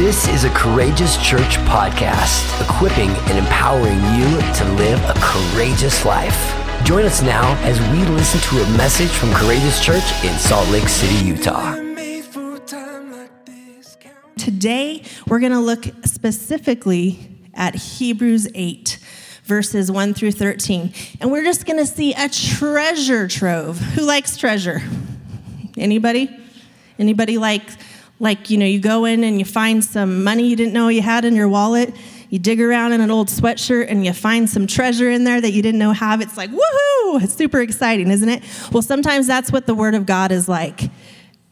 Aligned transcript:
This 0.00 0.28
is 0.28 0.44
a 0.44 0.50
Courageous 0.54 1.18
Church 1.18 1.58
podcast, 1.68 2.58
equipping 2.66 3.10
and 3.10 3.36
empowering 3.36 3.98
you 4.16 4.40
to 4.54 4.64
live 4.78 4.98
a 5.04 5.12
courageous 5.20 6.06
life. 6.06 6.56
Join 6.84 7.04
us 7.04 7.20
now 7.20 7.54
as 7.64 7.78
we 7.92 8.06
listen 8.14 8.40
to 8.48 8.64
a 8.64 8.76
message 8.78 9.10
from 9.10 9.30
Courageous 9.34 9.84
Church 9.84 10.02
in 10.24 10.32
Salt 10.38 10.66
Lake 10.70 10.88
City, 10.88 11.22
Utah. 11.26 11.74
Today, 14.38 15.02
we're 15.26 15.38
going 15.38 15.52
to 15.52 15.60
look 15.60 15.84
specifically 16.06 17.18
at 17.52 17.74
Hebrews 17.74 18.48
8 18.54 18.98
verses 19.44 19.92
1 19.92 20.14
through 20.14 20.32
13. 20.32 20.94
And 21.20 21.30
we're 21.30 21.44
just 21.44 21.66
going 21.66 21.78
to 21.78 21.84
see 21.84 22.14
a 22.14 22.30
treasure 22.30 23.28
trove. 23.28 23.78
Who 23.78 24.06
likes 24.06 24.38
treasure? 24.38 24.80
Anybody? 25.76 26.34
Anybody 26.98 27.36
like 27.36 27.64
like, 28.20 28.50
you 28.50 28.58
know, 28.58 28.66
you 28.66 28.78
go 28.78 29.06
in 29.06 29.24
and 29.24 29.38
you 29.38 29.46
find 29.46 29.82
some 29.82 30.22
money 30.22 30.46
you 30.46 30.54
didn't 30.54 30.74
know 30.74 30.88
you 30.88 31.02
had 31.02 31.24
in 31.24 31.34
your 31.34 31.48
wallet. 31.48 31.96
You 32.28 32.38
dig 32.38 32.60
around 32.60 32.92
in 32.92 33.00
an 33.00 33.10
old 33.10 33.28
sweatshirt 33.28 33.86
and 33.88 34.04
you 34.04 34.12
find 34.12 34.48
some 34.48 34.66
treasure 34.66 35.10
in 35.10 35.24
there 35.24 35.40
that 35.40 35.50
you 35.50 35.62
didn't 35.62 35.80
know 35.80 35.92
have. 35.92 36.20
It's 36.20 36.36
like, 36.36 36.50
woohoo! 36.50 37.22
It's 37.22 37.34
super 37.34 37.60
exciting, 37.60 38.08
isn't 38.10 38.28
it? 38.28 38.44
Well, 38.70 38.82
sometimes 38.82 39.26
that's 39.26 39.50
what 39.50 39.66
the 39.66 39.74
Word 39.74 39.94
of 39.94 40.06
God 40.06 40.30
is 40.30 40.48
like. 40.48 40.90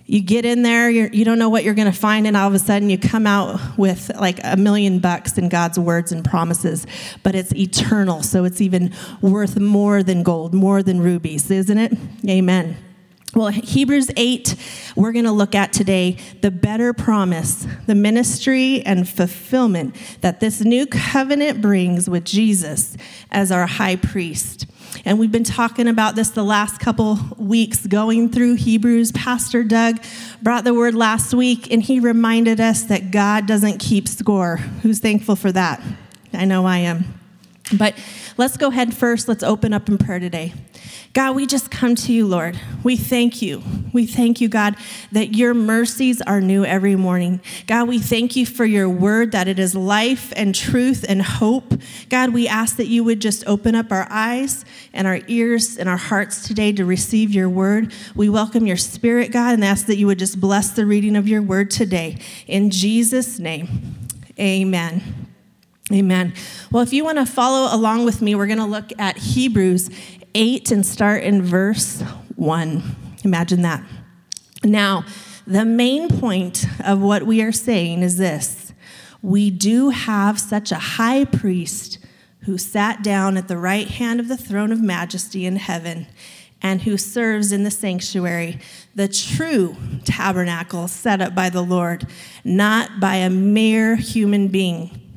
You 0.04 0.20
get 0.20 0.44
in 0.44 0.62
there, 0.62 0.88
you're, 0.88 1.08
you 1.08 1.24
do 1.24 1.32
not 1.32 1.38
know 1.38 1.48
what 1.48 1.64
you're 1.64 1.74
going 1.74 1.90
to 1.90 1.98
find, 1.98 2.26
and 2.26 2.36
all 2.36 2.48
of 2.48 2.54
a 2.54 2.58
sudden 2.58 2.88
you 2.88 2.96
come 2.96 3.26
out 3.26 3.60
with 3.76 4.10
like 4.18 4.40
a 4.42 4.56
million 4.56 5.00
bucks 5.00 5.36
in 5.36 5.50
God's 5.50 5.78
words 5.78 6.12
and 6.12 6.24
promises. 6.24 6.86
But 7.22 7.34
it's 7.34 7.54
eternal, 7.54 8.22
so 8.22 8.44
it's 8.44 8.60
even 8.60 8.94
worth 9.20 9.58
more 9.58 10.02
than 10.02 10.22
gold, 10.22 10.54
more 10.54 10.82
than 10.82 11.00
rubies, 11.00 11.50
isn't 11.50 11.76
it? 11.76 11.92
Amen. 12.26 12.76
Well, 13.34 13.48
Hebrews 13.48 14.10
8, 14.16 14.56
we're 14.96 15.12
going 15.12 15.26
to 15.26 15.32
look 15.32 15.54
at 15.54 15.74
today 15.74 16.16
the 16.40 16.50
better 16.50 16.94
promise, 16.94 17.66
the 17.86 17.94
ministry 17.94 18.80
and 18.86 19.06
fulfillment 19.06 19.94
that 20.22 20.40
this 20.40 20.62
new 20.62 20.86
covenant 20.86 21.60
brings 21.60 22.08
with 22.08 22.24
Jesus 22.24 22.96
as 23.30 23.52
our 23.52 23.66
high 23.66 23.96
priest. 23.96 24.66
And 25.04 25.18
we've 25.18 25.30
been 25.30 25.44
talking 25.44 25.88
about 25.88 26.14
this 26.14 26.30
the 26.30 26.42
last 26.42 26.80
couple 26.80 27.18
weeks, 27.36 27.86
going 27.86 28.30
through 28.30 28.54
Hebrews. 28.54 29.12
Pastor 29.12 29.62
Doug 29.62 30.00
brought 30.42 30.64
the 30.64 30.72
word 30.72 30.94
last 30.94 31.34
week, 31.34 31.70
and 31.70 31.82
he 31.82 32.00
reminded 32.00 32.60
us 32.60 32.84
that 32.84 33.10
God 33.10 33.46
doesn't 33.46 33.78
keep 33.78 34.08
score. 34.08 34.56
Who's 34.56 35.00
thankful 35.00 35.36
for 35.36 35.52
that? 35.52 35.82
I 36.32 36.46
know 36.46 36.64
I 36.64 36.78
am. 36.78 37.17
But 37.76 37.94
let's 38.36 38.56
go 38.56 38.68
ahead 38.68 38.94
first. 38.94 39.28
Let's 39.28 39.42
open 39.42 39.72
up 39.72 39.88
in 39.88 39.98
prayer 39.98 40.18
today. 40.18 40.54
God, 41.14 41.36
we 41.36 41.46
just 41.46 41.70
come 41.70 41.94
to 41.96 42.12
you, 42.12 42.26
Lord. 42.26 42.58
We 42.82 42.96
thank 42.96 43.42
you. 43.42 43.62
We 43.92 44.06
thank 44.06 44.40
you, 44.40 44.48
God, 44.48 44.76
that 45.12 45.34
your 45.34 45.54
mercies 45.54 46.22
are 46.22 46.40
new 46.40 46.64
every 46.64 46.96
morning. 46.96 47.40
God, 47.66 47.88
we 47.88 47.98
thank 47.98 48.36
you 48.36 48.46
for 48.46 48.64
your 48.64 48.88
word, 48.88 49.32
that 49.32 49.48
it 49.48 49.58
is 49.58 49.74
life 49.74 50.32
and 50.36 50.54
truth 50.54 51.04
and 51.08 51.22
hope. 51.22 51.74
God, 52.08 52.32
we 52.32 52.46
ask 52.46 52.76
that 52.76 52.86
you 52.86 53.04
would 53.04 53.20
just 53.20 53.46
open 53.46 53.74
up 53.74 53.90
our 53.90 54.06
eyes 54.10 54.64
and 54.92 55.06
our 55.06 55.20
ears 55.28 55.76
and 55.76 55.88
our 55.88 55.96
hearts 55.96 56.46
today 56.46 56.72
to 56.72 56.84
receive 56.84 57.34
your 57.34 57.48
word. 57.48 57.92
We 58.14 58.28
welcome 58.28 58.66
your 58.66 58.76
spirit, 58.76 59.32
God, 59.32 59.54
and 59.54 59.64
ask 59.64 59.86
that 59.86 59.96
you 59.96 60.06
would 60.06 60.18
just 60.18 60.40
bless 60.40 60.70
the 60.70 60.86
reading 60.86 61.16
of 61.16 61.26
your 61.26 61.42
word 61.42 61.70
today. 61.70 62.18
In 62.46 62.70
Jesus' 62.70 63.38
name, 63.38 63.96
amen. 64.38 65.27
Amen. 65.90 66.34
Well, 66.70 66.82
if 66.82 66.92
you 66.92 67.02
want 67.02 67.16
to 67.18 67.24
follow 67.24 67.74
along 67.74 68.04
with 68.04 68.20
me, 68.20 68.34
we're 68.34 68.46
going 68.46 68.58
to 68.58 68.66
look 68.66 68.92
at 68.98 69.16
Hebrews 69.16 69.88
8 70.34 70.70
and 70.70 70.84
start 70.84 71.22
in 71.22 71.42
verse 71.42 72.02
1. 72.36 72.82
Imagine 73.24 73.62
that. 73.62 73.82
Now, 74.62 75.04
the 75.46 75.64
main 75.64 76.08
point 76.08 76.66
of 76.84 77.00
what 77.00 77.22
we 77.22 77.40
are 77.42 77.52
saying 77.52 78.02
is 78.02 78.18
this 78.18 78.74
we 79.22 79.50
do 79.50 79.88
have 79.88 80.38
such 80.38 80.70
a 80.70 80.78
high 80.78 81.24
priest 81.24 81.98
who 82.40 82.58
sat 82.58 83.02
down 83.02 83.36
at 83.36 83.48
the 83.48 83.56
right 83.56 83.88
hand 83.88 84.20
of 84.20 84.28
the 84.28 84.36
throne 84.36 84.72
of 84.72 84.82
majesty 84.82 85.46
in 85.46 85.56
heaven 85.56 86.06
and 86.60 86.82
who 86.82 86.96
serves 86.96 87.50
in 87.50 87.64
the 87.64 87.70
sanctuary, 87.70 88.58
the 88.94 89.08
true 89.08 89.76
tabernacle 90.04 90.86
set 90.86 91.20
up 91.20 91.34
by 91.34 91.48
the 91.48 91.62
Lord, 91.62 92.06
not 92.44 93.00
by 93.00 93.16
a 93.16 93.30
mere 93.30 93.96
human 93.96 94.48
being. 94.48 95.07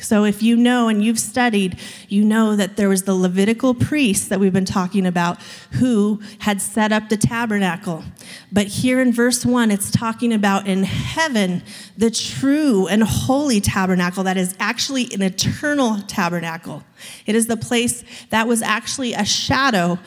So, 0.00 0.24
if 0.24 0.42
you 0.42 0.56
know 0.56 0.88
and 0.88 1.04
you've 1.04 1.18
studied, 1.18 1.78
you 2.08 2.24
know 2.24 2.56
that 2.56 2.76
there 2.76 2.88
was 2.88 3.04
the 3.04 3.14
Levitical 3.14 3.74
priests 3.74 4.28
that 4.28 4.40
we've 4.40 4.52
been 4.52 4.64
talking 4.64 5.06
about 5.06 5.40
who 5.72 6.20
had 6.40 6.60
set 6.60 6.92
up 6.92 7.08
the 7.08 7.16
tabernacle. 7.16 8.04
But 8.52 8.66
here 8.66 9.00
in 9.00 9.12
verse 9.12 9.44
1, 9.44 9.70
it's 9.70 9.90
talking 9.90 10.32
about 10.32 10.66
in 10.66 10.84
heaven 10.84 11.62
the 11.96 12.10
true 12.10 12.86
and 12.86 13.02
holy 13.02 13.60
tabernacle 13.60 14.24
that 14.24 14.36
is 14.36 14.54
actually 14.58 15.12
an 15.12 15.22
eternal 15.22 16.00
tabernacle. 16.02 16.82
It 17.26 17.34
is 17.34 17.46
the 17.46 17.56
place 17.56 18.04
that 18.30 18.46
was 18.46 18.62
actually 18.62 19.14
a 19.14 19.24
shadow 19.24 19.98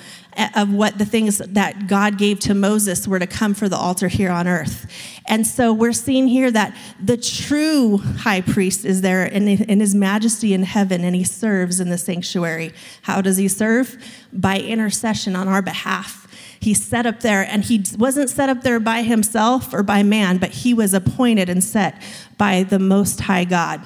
of 0.56 0.74
what 0.74 0.98
the 0.98 1.06
things 1.06 1.38
that 1.38 1.88
God 1.88 2.18
gave 2.18 2.40
to 2.42 2.54
Moses 2.54 3.08
were 3.08 3.20
to 3.20 3.28
come 3.28 3.54
for 3.54 3.70
the 3.70 3.78
altar 3.78 4.08
here 4.08 4.32
on 4.32 4.48
earth. 4.48 4.88
And 5.28 5.46
so 5.46 5.74
we're 5.74 5.94
seeing 5.94 6.28
here 6.28 6.52
that 6.52 6.76
the 7.02 7.18
true 7.18 7.98
high 7.98 8.42
priest 8.42 8.86
is 8.86 9.02
there 9.02 9.26
in, 9.26 9.48
in 9.48 9.80
his 9.80 9.96
majesty 9.96 10.54
in 10.54 10.64
heaven 10.64 11.04
and 11.04 11.16
he 11.16 11.24
serves 11.24 11.80
in 11.80 11.90
the 11.90 11.98
sanctuary. 11.98 12.74
How 13.04 13.22
does 13.22 13.38
he 13.38 13.48
serve? 13.48 13.98
By 14.32 14.60
intercession 14.60 15.36
on 15.36 15.48
our 15.48 15.62
behalf. 15.62 16.28
He's 16.60 16.82
set 16.82 17.06
up 17.06 17.20
there, 17.20 17.44
and 17.44 17.62
he 17.66 17.84
wasn't 17.98 18.30
set 18.30 18.48
up 18.48 18.62
there 18.62 18.80
by 18.80 19.02
himself 19.02 19.74
or 19.74 19.84
by 19.84 20.02
man, 20.02 20.38
but 20.38 20.52
he 20.52 20.74
was 20.74 20.94
appointed 20.94 21.50
and 21.50 21.62
set 21.62 22.02
by 22.38 22.64
the 22.64 22.80
Most 22.80 23.20
High 23.20 23.44
God. 23.44 23.82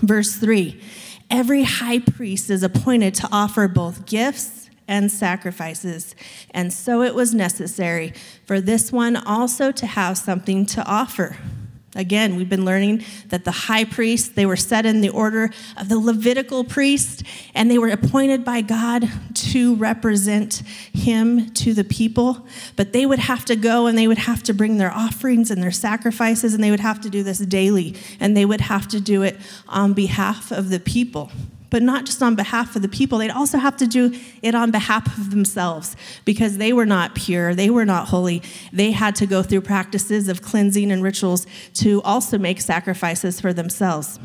Verse 0.00 0.36
3 0.36 0.80
Every 1.28 1.64
high 1.64 1.98
priest 1.98 2.48
is 2.48 2.62
appointed 2.62 3.14
to 3.16 3.28
offer 3.32 3.66
both 3.66 4.06
gifts 4.06 4.69
and 4.90 5.10
sacrifices. 5.10 6.16
And 6.50 6.72
so 6.72 7.02
it 7.02 7.14
was 7.14 7.32
necessary 7.32 8.12
for 8.44 8.60
this 8.60 8.90
one 8.92 9.16
also 9.16 9.70
to 9.70 9.86
have 9.86 10.18
something 10.18 10.66
to 10.66 10.84
offer. 10.84 11.36
Again, 11.94 12.36
we've 12.36 12.48
been 12.48 12.64
learning 12.64 13.04
that 13.28 13.44
the 13.44 13.52
high 13.52 13.84
priests, 13.84 14.28
they 14.28 14.46
were 14.46 14.56
set 14.56 14.86
in 14.86 15.00
the 15.00 15.08
order 15.08 15.50
of 15.76 15.88
the 15.88 15.98
Levitical 15.98 16.64
priest, 16.64 17.22
and 17.54 17.70
they 17.70 17.78
were 17.78 17.88
appointed 17.88 18.44
by 18.44 18.60
God 18.60 19.08
to 19.34 19.76
represent 19.76 20.62
him 20.92 21.50
to 21.50 21.72
the 21.72 21.82
people. 21.82 22.46
But 22.76 22.92
they 22.92 23.06
would 23.06 23.18
have 23.18 23.44
to 23.46 23.56
go 23.56 23.86
and 23.86 23.98
they 23.98 24.06
would 24.06 24.18
have 24.18 24.42
to 24.44 24.54
bring 24.54 24.78
their 24.78 24.92
offerings 24.92 25.50
and 25.50 25.62
their 25.62 25.72
sacrifices, 25.72 26.54
and 26.54 26.62
they 26.62 26.70
would 26.70 26.80
have 26.80 27.00
to 27.00 27.10
do 27.10 27.22
this 27.22 27.38
daily, 27.38 27.96
and 28.20 28.36
they 28.36 28.44
would 28.44 28.62
have 28.62 28.86
to 28.88 29.00
do 29.00 29.22
it 29.22 29.36
on 29.68 29.92
behalf 29.92 30.50
of 30.52 30.68
the 30.68 30.80
people 30.80 31.30
but 31.70 31.82
not 31.82 32.04
just 32.04 32.22
on 32.22 32.34
behalf 32.34 32.76
of 32.76 32.82
the 32.82 32.88
people. 32.88 33.18
They'd 33.18 33.30
also 33.30 33.58
have 33.58 33.76
to 33.78 33.86
do 33.86 34.12
it 34.42 34.54
on 34.54 34.70
behalf 34.70 35.06
of 35.18 35.30
themselves 35.30 35.96
because 36.24 36.58
they 36.58 36.72
were 36.72 36.86
not 36.86 37.14
pure, 37.14 37.54
they 37.54 37.70
were 37.70 37.84
not 37.84 38.08
holy. 38.08 38.42
They 38.72 38.90
had 38.90 39.14
to 39.16 39.26
go 39.26 39.42
through 39.42 39.62
practices 39.62 40.28
of 40.28 40.42
cleansing 40.42 40.90
and 40.90 41.02
rituals 41.02 41.46
to 41.74 42.02
also 42.02 42.36
make 42.38 42.60
sacrifices 42.60 43.40
for 43.40 43.52
themselves. 43.52 44.18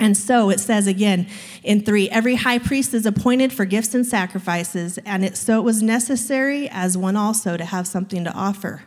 And 0.00 0.16
so 0.16 0.50
it 0.50 0.58
says 0.58 0.86
again 0.86 1.28
in 1.62 1.84
three 1.84 2.08
every 2.10 2.36
high 2.36 2.58
priest 2.58 2.94
is 2.94 3.06
appointed 3.06 3.52
for 3.52 3.64
gifts 3.64 3.94
and 3.94 4.04
sacrifices, 4.04 4.98
and 5.04 5.24
it, 5.24 5.36
so 5.36 5.58
it 5.58 5.62
was 5.62 5.82
necessary 5.82 6.68
as 6.70 6.96
one 6.96 7.14
also 7.14 7.56
to 7.56 7.64
have 7.64 7.86
something 7.86 8.24
to 8.24 8.32
offer. 8.32 8.82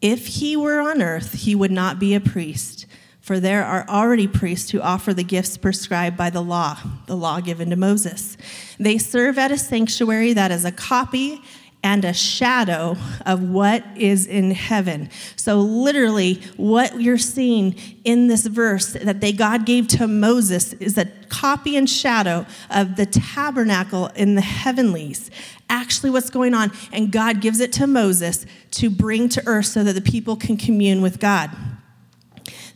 If 0.00 0.26
he 0.26 0.54
were 0.54 0.80
on 0.80 1.00
earth, 1.00 1.32
he 1.32 1.54
would 1.54 1.72
not 1.72 1.98
be 1.98 2.14
a 2.14 2.20
priest 2.20 2.86
for 3.24 3.40
there 3.40 3.64
are 3.64 3.88
already 3.88 4.28
priests 4.28 4.70
who 4.70 4.82
offer 4.82 5.14
the 5.14 5.24
gifts 5.24 5.56
prescribed 5.56 6.14
by 6.14 6.28
the 6.28 6.42
law, 6.42 6.76
the 7.06 7.16
law 7.16 7.40
given 7.40 7.70
to 7.70 7.76
Moses. 7.76 8.36
They 8.78 8.98
serve 8.98 9.38
at 9.38 9.50
a 9.50 9.56
sanctuary 9.56 10.34
that 10.34 10.50
is 10.50 10.66
a 10.66 10.70
copy 10.70 11.40
and 11.82 12.04
a 12.04 12.12
shadow 12.12 12.98
of 13.24 13.42
what 13.48 13.82
is 13.96 14.26
in 14.26 14.50
heaven. 14.50 15.08
So, 15.36 15.60
literally, 15.60 16.34
what 16.58 17.00
you're 17.00 17.16
seeing 17.16 17.76
in 18.04 18.28
this 18.28 18.46
verse 18.46 18.92
that 18.92 19.22
they 19.22 19.32
God 19.32 19.64
gave 19.64 19.88
to 19.88 20.06
Moses 20.06 20.74
is 20.74 20.98
a 20.98 21.06
copy 21.30 21.78
and 21.78 21.88
shadow 21.88 22.44
of 22.68 22.96
the 22.96 23.06
tabernacle 23.06 24.08
in 24.08 24.34
the 24.34 24.42
heavenlies. 24.42 25.30
Actually, 25.70 26.10
what's 26.10 26.28
going 26.28 26.52
on, 26.52 26.72
and 26.92 27.10
God 27.10 27.40
gives 27.40 27.60
it 27.60 27.72
to 27.74 27.86
Moses 27.86 28.44
to 28.72 28.90
bring 28.90 29.30
to 29.30 29.42
earth 29.46 29.66
so 29.66 29.82
that 29.82 29.94
the 29.94 30.02
people 30.02 30.36
can 30.36 30.58
commune 30.58 31.00
with 31.00 31.18
God. 31.18 31.50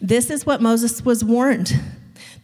This 0.00 0.30
is 0.30 0.46
what 0.46 0.62
Moses 0.62 1.04
was 1.04 1.24
warned. 1.24 1.80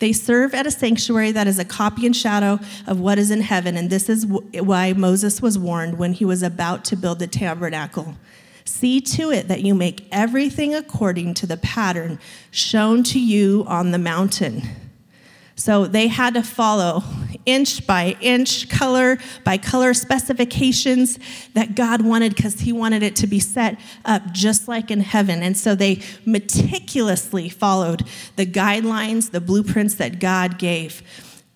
They 0.00 0.12
serve 0.12 0.54
at 0.54 0.66
a 0.66 0.70
sanctuary 0.70 1.32
that 1.32 1.46
is 1.46 1.58
a 1.58 1.64
copy 1.64 2.04
and 2.04 2.16
shadow 2.16 2.58
of 2.86 2.98
what 2.98 3.18
is 3.18 3.30
in 3.30 3.40
heaven, 3.40 3.76
and 3.76 3.90
this 3.90 4.08
is 4.08 4.26
why 4.26 4.92
Moses 4.92 5.40
was 5.40 5.58
warned 5.58 5.98
when 5.98 6.12
he 6.12 6.24
was 6.24 6.42
about 6.42 6.84
to 6.86 6.96
build 6.96 7.20
the 7.20 7.26
tabernacle. 7.26 8.16
See 8.64 9.00
to 9.00 9.30
it 9.30 9.48
that 9.48 9.62
you 9.62 9.74
make 9.74 10.06
everything 10.10 10.74
according 10.74 11.34
to 11.34 11.46
the 11.46 11.56
pattern 11.56 12.18
shown 12.50 13.02
to 13.04 13.20
you 13.20 13.64
on 13.68 13.92
the 13.92 13.98
mountain. 13.98 14.62
So 15.56 15.86
they 15.86 16.08
had 16.08 16.34
to 16.34 16.42
follow 16.42 17.04
inch 17.46 17.86
by 17.86 18.16
inch, 18.20 18.68
color 18.68 19.18
by 19.44 19.58
color 19.58 19.94
specifications 19.94 21.18
that 21.54 21.74
God 21.74 22.02
wanted 22.02 22.34
because 22.34 22.60
He 22.60 22.72
wanted 22.72 23.02
it 23.02 23.16
to 23.16 23.26
be 23.26 23.38
set 23.38 23.78
up 24.04 24.32
just 24.32 24.66
like 24.66 24.90
in 24.90 25.00
heaven. 25.00 25.42
And 25.42 25.56
so 25.56 25.74
they 25.74 26.00
meticulously 26.24 27.48
followed 27.48 28.02
the 28.36 28.46
guidelines, 28.46 29.30
the 29.30 29.40
blueprints 29.40 29.94
that 29.96 30.18
God 30.20 30.58
gave. 30.58 31.02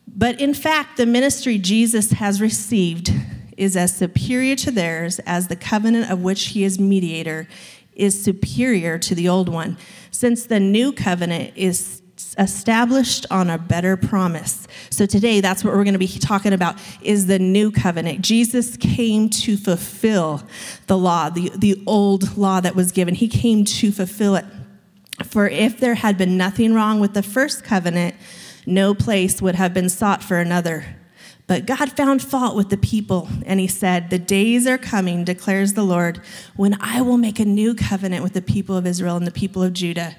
But 0.06 0.40
in 0.40 0.54
fact, 0.54 0.96
the 0.96 1.06
ministry 1.06 1.58
Jesus 1.58 2.12
has 2.12 2.40
received 2.40 3.10
is 3.56 3.76
as 3.76 3.96
superior 3.96 4.54
to 4.56 4.70
theirs 4.70 5.18
as 5.20 5.48
the 5.48 5.56
covenant 5.56 6.10
of 6.10 6.22
which 6.22 6.46
He 6.46 6.64
is 6.64 6.78
mediator 6.78 7.48
is 7.94 8.22
superior 8.22 8.98
to 8.98 9.14
the 9.14 9.28
old 9.28 9.48
one, 9.48 9.76
since 10.12 10.46
the 10.46 10.60
new 10.60 10.92
covenant 10.92 11.52
is 11.56 11.97
established 12.38 13.26
on 13.30 13.50
a 13.50 13.58
better 13.58 13.96
promise. 13.96 14.66
So 14.90 15.06
today 15.06 15.40
that's 15.40 15.64
what 15.64 15.74
we're 15.74 15.84
going 15.84 15.94
to 15.94 15.98
be 15.98 16.08
talking 16.08 16.52
about 16.52 16.76
is 17.02 17.26
the 17.26 17.38
new 17.38 17.70
covenant. 17.70 18.22
Jesus 18.22 18.76
came 18.76 19.28
to 19.30 19.56
fulfill 19.56 20.42
the 20.86 20.98
law, 20.98 21.30
the, 21.30 21.50
the 21.56 21.82
old 21.86 22.36
law 22.36 22.60
that 22.60 22.74
was 22.74 22.92
given. 22.92 23.14
He 23.14 23.28
came 23.28 23.64
to 23.64 23.92
fulfill 23.92 24.36
it. 24.36 24.44
For 25.24 25.48
if 25.48 25.80
there 25.80 25.94
had 25.94 26.16
been 26.16 26.36
nothing 26.36 26.74
wrong 26.74 27.00
with 27.00 27.14
the 27.14 27.22
first 27.22 27.64
covenant, 27.64 28.14
no 28.66 28.94
place 28.94 29.42
would 29.42 29.54
have 29.54 29.74
been 29.74 29.88
sought 29.88 30.22
for 30.22 30.38
another. 30.38 30.84
But 31.48 31.64
God 31.64 31.90
found 31.92 32.22
fault 32.22 32.54
with 32.54 32.68
the 32.68 32.76
people, 32.76 33.26
and 33.46 33.58
he 33.58 33.66
said, 33.66 34.10
The 34.10 34.18
days 34.18 34.66
are 34.66 34.76
coming, 34.76 35.24
declares 35.24 35.72
the 35.72 35.82
Lord, 35.82 36.20
when 36.56 36.76
I 36.78 37.00
will 37.00 37.16
make 37.16 37.40
a 37.40 37.46
new 37.46 37.74
covenant 37.74 38.22
with 38.22 38.34
the 38.34 38.42
people 38.42 38.76
of 38.76 38.86
Israel 38.86 39.16
and 39.16 39.26
the 39.26 39.32
people 39.32 39.62
of 39.62 39.72
Judah. 39.72 40.14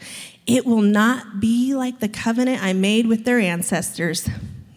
It 0.50 0.66
will 0.66 0.81
not 0.81 1.40
be 1.40 1.75
like 1.75 2.00
the 2.00 2.10
covenant 2.10 2.63
I 2.63 2.74
made 2.74 3.06
with 3.06 3.24
their 3.24 3.38
ancestors, 3.38 4.28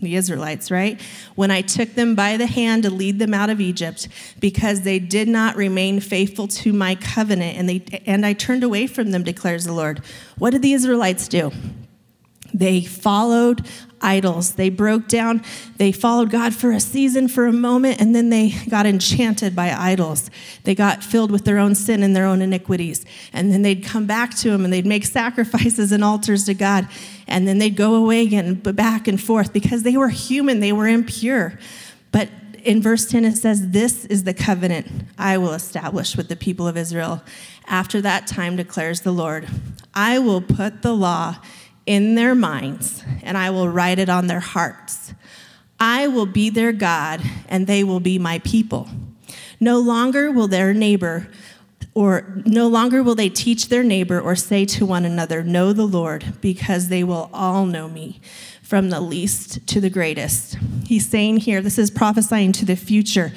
the 0.03 0.17
Israelites, 0.17 0.71
right? 0.71 1.01
When 1.35 1.51
I 1.51 1.63
took 1.63 1.95
them 1.95 2.15
by 2.15 2.37
the 2.37 2.47
hand 2.47 2.83
to 2.83 2.91
lead 2.91 3.19
them 3.19 3.33
out 3.33 3.49
of 3.49 3.59
Egypt, 3.59 4.09
because 4.39 4.83
they 4.83 4.99
did 4.99 5.29
not 5.29 5.57
remain 5.57 6.01
faithful 6.01 6.47
to 6.49 6.75
my 6.75 6.95
covenant, 6.97 7.57
and, 7.57 7.71
they, 7.71 8.03
and 8.05 8.27
I 8.27 8.35
turned 8.35 8.65
away 8.65 8.87
from 8.87 9.13
them, 9.13 9.23
declares 9.23 9.65
the 9.65 9.73
Lord. 9.73 10.03
What 10.37 10.51
did 10.51 10.61
the 10.61 10.75
Israelites 10.75 11.27
do? 11.27 11.51
They 12.53 12.83
followed 12.83 13.67
idols. 14.03 14.55
They 14.55 14.69
broke 14.69 15.09
down, 15.09 15.43
they 15.77 15.93
followed 15.93 16.31
God 16.31 16.55
for 16.55 16.73
a 16.73 16.81
season, 16.81 17.29
for 17.29 17.47
a 17.47 17.53
moment, 17.53 18.01
and 18.01 18.15
then 18.15 18.31
they 18.31 18.55
got 18.69 18.87
enchanted 18.87 19.55
by 19.55 19.73
idols. 19.73 20.31
They 20.65 20.75
got 20.75 21.03
filled 21.03 21.31
with 21.31 21.45
their 21.45 21.59
own 21.59 21.75
sin 21.75 22.03
and 22.03 22.15
their 22.15 22.27
own 22.27 22.43
iniquities. 22.43 23.05
And 23.33 23.53
then 23.53 23.63
they'd 23.63 23.85
come 23.85 24.07
back 24.07 24.35
to 24.39 24.51
Him 24.51 24.65
and 24.65 24.73
they'd 24.73 24.87
make 24.87 25.05
sacrifices 25.05 25.93
and 25.93 26.05
altars 26.05 26.45
to 26.45 26.55
God. 26.55 26.89
And 27.27 27.47
then 27.47 27.59
they'd 27.59 27.77
go 27.77 27.95
away 27.95 28.23
again, 28.23 28.55
back 28.55 29.09
and 29.09 29.21
forth 29.21 29.53
because 29.53 29.83
they 29.83 29.97
were 29.97 30.09
human, 30.09 30.61
they 30.61 30.73
were 30.73 30.89
impure. 30.89 31.59
But 32.11 32.29
in 32.65 32.81
verse 32.81 33.07
10, 33.07 33.25
it 33.25 33.37
says, 33.37 33.71
This 33.71 34.05
is 34.07 34.25
the 34.25 34.35
covenant 34.35 34.87
I 35.19 35.39
will 35.39 35.53
establish 35.53 36.17
with 36.17 36.29
the 36.29 36.37
people 36.37 36.67
of 36.67 36.77
Israel. 36.77 37.23
After 37.67 38.01
that 38.01 38.27
time, 38.27 38.57
declares 38.57 39.01
the 39.01 39.13
Lord, 39.13 39.49
I 39.95 40.19
will 40.19 40.41
put 40.41 40.83
the 40.83 40.95
law 40.95 41.37
in 41.87 42.15
their 42.15 42.35
minds, 42.35 43.03
and 43.23 43.39
I 43.39 43.51
will 43.51 43.69
write 43.69 43.99
it 43.99 44.09
on 44.09 44.27
their 44.27 44.41
hearts. 44.41 45.15
I 45.79 46.07
will 46.09 46.27
be 46.27 46.51
their 46.51 46.73
God, 46.73 47.21
and 47.49 47.67
they 47.67 47.83
will 47.85 48.01
be 48.01 48.19
my 48.19 48.39
people. 48.41 48.89
No 49.59 49.79
longer 49.79 50.31
will 50.31 50.49
their 50.49 50.75
neighbor 50.75 51.29
or 51.95 52.43
no 52.47 52.69
longer 52.69 53.03
will 53.03 53.15
they 53.15 53.29
teach 53.29 53.69
their 53.69 53.83
neighbor 53.83 54.21
or 54.21 54.35
say 54.35 54.65
to 54.65 54.87
one 54.87 55.05
another, 55.05 55.43
Know 55.43 55.73
the 55.73 55.87
Lord, 55.87 56.25
because 56.41 56.89
they 56.89 57.05
will 57.05 57.29
all 57.33 57.67
know 57.67 57.89
me 57.89 58.21
from 58.73 58.89
the 58.89 59.03
least 59.03 59.67
to 59.67 59.83
the 59.83 59.91
greatest. 59.91 60.57
He's 60.87 61.07
saying 61.07 61.37
here, 61.37 61.61
this 61.61 61.79
is 61.79 61.91
prophesying 61.91 62.53
to 62.53 62.65
the 62.65 62.75
future, 62.75 63.31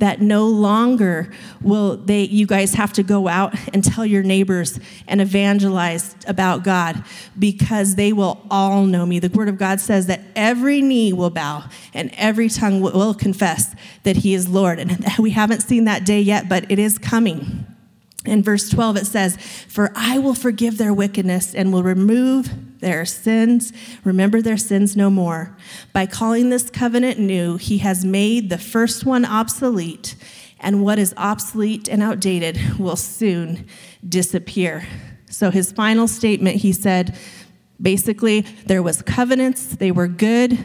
that 0.00 0.20
no 0.20 0.46
longer 0.46 1.32
will 1.62 1.96
they 1.96 2.24
you 2.24 2.46
guys 2.46 2.74
have 2.74 2.92
to 2.92 3.02
go 3.02 3.26
out 3.26 3.54
and 3.72 3.82
tell 3.82 4.04
your 4.04 4.22
neighbors 4.22 4.78
and 5.08 5.22
evangelize 5.22 6.14
about 6.26 6.62
God 6.62 7.02
because 7.38 7.94
they 7.94 8.12
will 8.12 8.44
all 8.50 8.84
know 8.84 9.06
me. 9.06 9.18
The 9.18 9.30
word 9.30 9.48
of 9.48 9.56
God 9.56 9.80
says 9.80 10.08
that 10.08 10.20
every 10.36 10.82
knee 10.82 11.14
will 11.14 11.30
bow 11.30 11.64
and 11.94 12.10
every 12.18 12.50
tongue 12.50 12.82
will 12.82 13.14
confess 13.14 13.74
that 14.02 14.16
he 14.16 14.34
is 14.34 14.46
Lord. 14.46 14.78
And 14.78 15.06
we 15.18 15.30
haven't 15.30 15.62
seen 15.62 15.86
that 15.86 16.04
day 16.04 16.20
yet, 16.20 16.50
but 16.50 16.70
it 16.70 16.78
is 16.78 16.98
coming. 16.98 17.64
In 18.26 18.42
verse 18.42 18.68
12, 18.68 18.98
it 18.98 19.06
says, 19.06 19.38
For 19.38 19.90
I 19.96 20.18
will 20.18 20.34
forgive 20.34 20.76
their 20.76 20.92
wickedness 20.92 21.54
and 21.54 21.72
will 21.72 21.82
remove 21.82 22.50
their 22.82 23.06
sins, 23.06 23.72
remember 24.04 24.42
their 24.42 24.58
sins 24.58 24.94
no 24.94 25.08
more. 25.08 25.56
By 25.94 26.04
calling 26.04 26.50
this 26.50 26.68
covenant 26.68 27.18
new, 27.18 27.56
he 27.56 27.78
has 27.78 28.04
made 28.04 28.50
the 28.50 28.58
first 28.58 29.06
one 29.06 29.24
obsolete, 29.24 30.14
and 30.60 30.84
what 30.84 30.98
is 30.98 31.14
obsolete 31.16 31.88
and 31.88 32.02
outdated 32.02 32.78
will 32.78 32.96
soon 32.96 33.66
disappear. 34.06 34.86
So 35.30 35.50
his 35.50 35.72
final 35.72 36.06
statement, 36.06 36.56
he 36.56 36.72
said, 36.72 37.16
basically, 37.80 38.42
there 38.66 38.82
was 38.82 39.00
covenants, 39.00 39.64
they 39.76 39.90
were 39.90 40.08
good, 40.08 40.58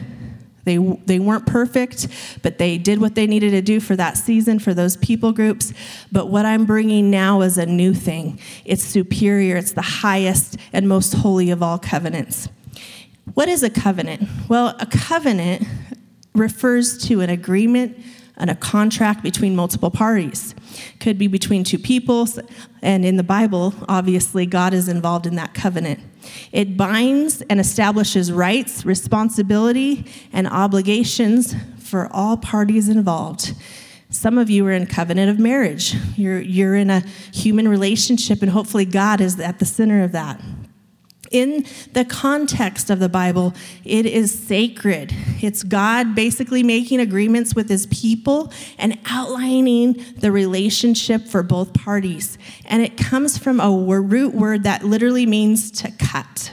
they, 0.68 0.76
they 1.06 1.18
weren't 1.18 1.46
perfect, 1.46 2.08
but 2.42 2.58
they 2.58 2.76
did 2.76 3.00
what 3.00 3.14
they 3.14 3.26
needed 3.26 3.52
to 3.52 3.62
do 3.62 3.80
for 3.80 3.96
that 3.96 4.18
season, 4.18 4.58
for 4.58 4.74
those 4.74 4.98
people 4.98 5.32
groups. 5.32 5.72
But 6.12 6.28
what 6.28 6.44
I'm 6.44 6.66
bringing 6.66 7.10
now 7.10 7.40
is 7.40 7.56
a 7.56 7.64
new 7.64 7.94
thing. 7.94 8.38
It's 8.66 8.84
superior, 8.84 9.56
it's 9.56 9.72
the 9.72 9.80
highest 9.80 10.58
and 10.74 10.86
most 10.86 11.14
holy 11.14 11.50
of 11.50 11.62
all 11.62 11.78
covenants. 11.78 12.50
What 13.32 13.48
is 13.48 13.62
a 13.62 13.70
covenant? 13.70 14.28
Well, 14.48 14.76
a 14.78 14.86
covenant 14.86 15.66
refers 16.34 16.98
to 17.08 17.22
an 17.22 17.30
agreement 17.30 17.98
and 18.38 18.48
a 18.48 18.54
contract 18.54 19.22
between 19.22 19.54
multiple 19.54 19.90
parties. 19.90 20.54
Could 21.00 21.18
be 21.18 21.26
between 21.26 21.64
two 21.64 21.78
people, 21.78 22.26
and 22.82 23.04
in 23.04 23.16
the 23.16 23.22
Bible, 23.22 23.74
obviously, 23.88 24.46
God 24.46 24.72
is 24.72 24.88
involved 24.88 25.26
in 25.26 25.34
that 25.34 25.54
covenant. 25.54 26.00
It 26.52 26.76
binds 26.76 27.42
and 27.42 27.60
establishes 27.60 28.32
rights, 28.32 28.84
responsibility, 28.84 30.06
and 30.32 30.46
obligations 30.46 31.54
for 31.78 32.08
all 32.12 32.36
parties 32.36 32.88
involved. 32.88 33.54
Some 34.10 34.38
of 34.38 34.48
you 34.48 34.66
are 34.66 34.72
in 34.72 34.86
covenant 34.86 35.30
of 35.30 35.38
marriage. 35.38 35.94
You're, 36.16 36.40
you're 36.40 36.76
in 36.76 36.88
a 36.90 37.00
human 37.32 37.68
relationship, 37.68 38.40
and 38.40 38.50
hopefully, 38.50 38.84
God 38.84 39.20
is 39.20 39.38
at 39.38 39.58
the 39.58 39.66
center 39.66 40.02
of 40.02 40.12
that. 40.12 40.40
In 41.30 41.66
the 41.92 42.04
context 42.04 42.90
of 42.90 43.00
the 43.00 43.08
Bible, 43.08 43.54
it 43.84 44.06
is 44.06 44.36
sacred. 44.36 45.14
It's 45.42 45.62
God 45.62 46.14
basically 46.14 46.62
making 46.62 47.00
agreements 47.00 47.54
with 47.54 47.68
his 47.68 47.86
people 47.86 48.52
and 48.78 48.98
outlining 49.06 50.04
the 50.16 50.32
relationship 50.32 51.26
for 51.26 51.42
both 51.42 51.74
parties. 51.74 52.38
And 52.64 52.82
it 52.82 52.96
comes 52.96 53.36
from 53.36 53.60
a 53.60 53.70
root 53.70 54.34
word 54.34 54.64
that 54.64 54.84
literally 54.84 55.26
means 55.26 55.70
to 55.82 55.90
cut. 55.92 56.52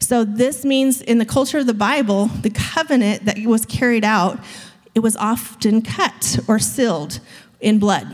So, 0.00 0.24
this 0.24 0.64
means 0.64 1.02
in 1.02 1.18
the 1.18 1.26
culture 1.26 1.58
of 1.58 1.66
the 1.66 1.74
Bible, 1.74 2.26
the 2.26 2.50
covenant 2.50 3.26
that 3.26 3.38
was 3.40 3.66
carried 3.66 4.04
out, 4.04 4.38
it 4.94 5.00
was 5.00 5.16
often 5.16 5.82
cut 5.82 6.38
or 6.48 6.58
sealed 6.58 7.20
in 7.60 7.78
blood. 7.78 8.08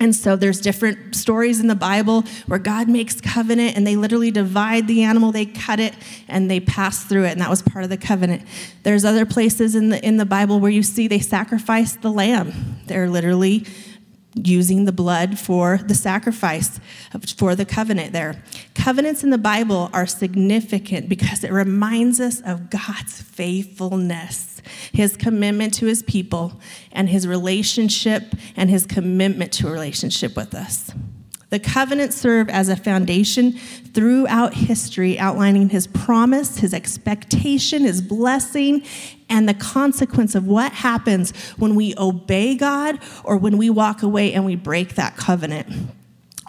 And 0.00 0.14
so 0.14 0.36
there's 0.36 0.60
different 0.60 1.16
stories 1.16 1.58
in 1.58 1.66
the 1.66 1.74
Bible 1.74 2.22
where 2.46 2.60
God 2.60 2.88
makes 2.88 3.20
covenant 3.20 3.76
and 3.76 3.84
they 3.84 3.96
literally 3.96 4.30
divide 4.30 4.86
the 4.86 5.02
animal, 5.02 5.32
they 5.32 5.46
cut 5.46 5.80
it, 5.80 5.92
and 6.28 6.48
they 6.48 6.60
pass 6.60 7.04
through 7.04 7.24
it, 7.24 7.32
and 7.32 7.40
that 7.40 7.50
was 7.50 7.62
part 7.62 7.82
of 7.82 7.90
the 7.90 7.96
covenant. 7.96 8.42
There's 8.84 9.04
other 9.04 9.26
places 9.26 9.74
in 9.74 9.88
the 9.88 10.04
in 10.04 10.16
the 10.16 10.26
Bible 10.26 10.60
where 10.60 10.70
you 10.70 10.84
see 10.84 11.08
they 11.08 11.18
sacrifice 11.18 11.96
the 11.96 12.10
lamb. 12.12 12.78
They're 12.86 13.10
literally 13.10 13.66
using 14.46 14.84
the 14.84 14.92
blood 14.92 15.38
for 15.38 15.78
the 15.78 15.94
sacrifice 15.94 16.80
for 17.36 17.54
the 17.54 17.64
covenant 17.64 18.12
there. 18.12 18.42
Covenants 18.74 19.24
in 19.24 19.30
the 19.30 19.38
Bible 19.38 19.90
are 19.92 20.06
significant 20.06 21.08
because 21.08 21.44
it 21.44 21.52
reminds 21.52 22.20
us 22.20 22.40
of 22.42 22.70
God's 22.70 23.20
faithfulness 23.22 24.58
his 24.92 25.16
commitment 25.16 25.74
to 25.74 25.86
his 25.86 26.02
people, 26.02 26.60
and 26.92 27.08
his 27.08 27.26
relationship 27.26 28.34
and 28.56 28.70
his 28.70 28.86
commitment 28.86 29.52
to 29.52 29.68
a 29.68 29.70
relationship 29.70 30.36
with 30.36 30.54
us. 30.54 30.92
The 31.50 31.58
covenants 31.58 32.16
serve 32.16 32.50
as 32.50 32.68
a 32.68 32.76
foundation 32.76 33.52
throughout 33.52 34.52
history, 34.52 35.18
outlining 35.18 35.70
his 35.70 35.86
promise, 35.86 36.58
his 36.58 36.74
expectation, 36.74 37.82
his 37.82 38.02
blessing, 38.02 38.82
and 39.30 39.48
the 39.48 39.54
consequence 39.54 40.34
of 40.34 40.46
what 40.46 40.72
happens 40.72 41.30
when 41.56 41.74
we 41.74 41.94
obey 41.96 42.54
God 42.54 42.98
or 43.24 43.38
when 43.38 43.56
we 43.56 43.70
walk 43.70 44.02
away 44.02 44.34
and 44.34 44.44
we 44.44 44.56
break 44.56 44.94
that 44.96 45.16
covenant. 45.16 45.68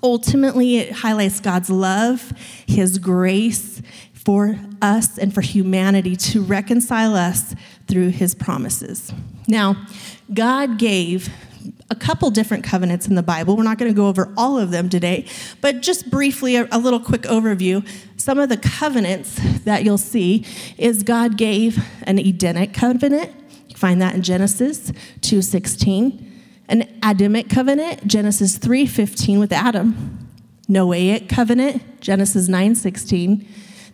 Ultimately, 0.03 0.77
it 0.77 0.91
highlights 0.91 1.39
God's 1.39 1.69
love, 1.69 2.33
his 2.67 2.97
grace 2.97 3.81
for 4.13 4.57
us 4.81 5.17
and 5.17 5.33
for 5.33 5.41
humanity 5.41 6.15
to 6.15 6.41
reconcile 6.41 7.15
us 7.15 7.55
through 7.87 8.09
his 8.09 8.35
promises. 8.35 9.13
Now, 9.47 9.85
God 10.33 10.77
gave 10.77 11.29
a 11.91 11.95
couple 11.95 12.29
different 12.29 12.63
covenants 12.63 13.07
in 13.07 13.15
the 13.15 13.23
Bible. 13.23 13.57
We're 13.57 13.63
not 13.63 13.77
going 13.77 13.91
to 13.91 13.95
go 13.95 14.07
over 14.07 14.31
all 14.37 14.59
of 14.59 14.71
them 14.71 14.89
today, 14.89 15.25
but 15.61 15.81
just 15.81 16.09
briefly, 16.09 16.55
a, 16.55 16.67
a, 16.71 16.77
little 16.77 16.99
quick 16.99 17.23
overview. 17.23 17.87
Some 18.17 18.39
of 18.39 18.49
the 18.49 18.57
covenants 18.57 19.39
that 19.63 19.83
you'll 19.83 19.97
see 19.97 20.45
is 20.77 21.03
God 21.03 21.37
gave 21.37 21.83
an 22.03 22.19
Edenic 22.19 22.73
covenant, 22.73 23.31
You 23.67 23.75
Find 23.75 24.01
that 24.01 24.15
in 24.15 24.21
Genesis 24.21 24.91
2:16. 25.21 26.25
An 26.67 26.87
Adamic 27.01 27.49
covenant, 27.49 28.05
Genesis 28.05 28.57
3:15 28.59 29.39
with 29.39 29.51
Adam. 29.51 30.27
Noahic 30.69 31.27
covenant, 31.27 31.81
Genesis 31.99 32.47
9:16. 32.47 33.45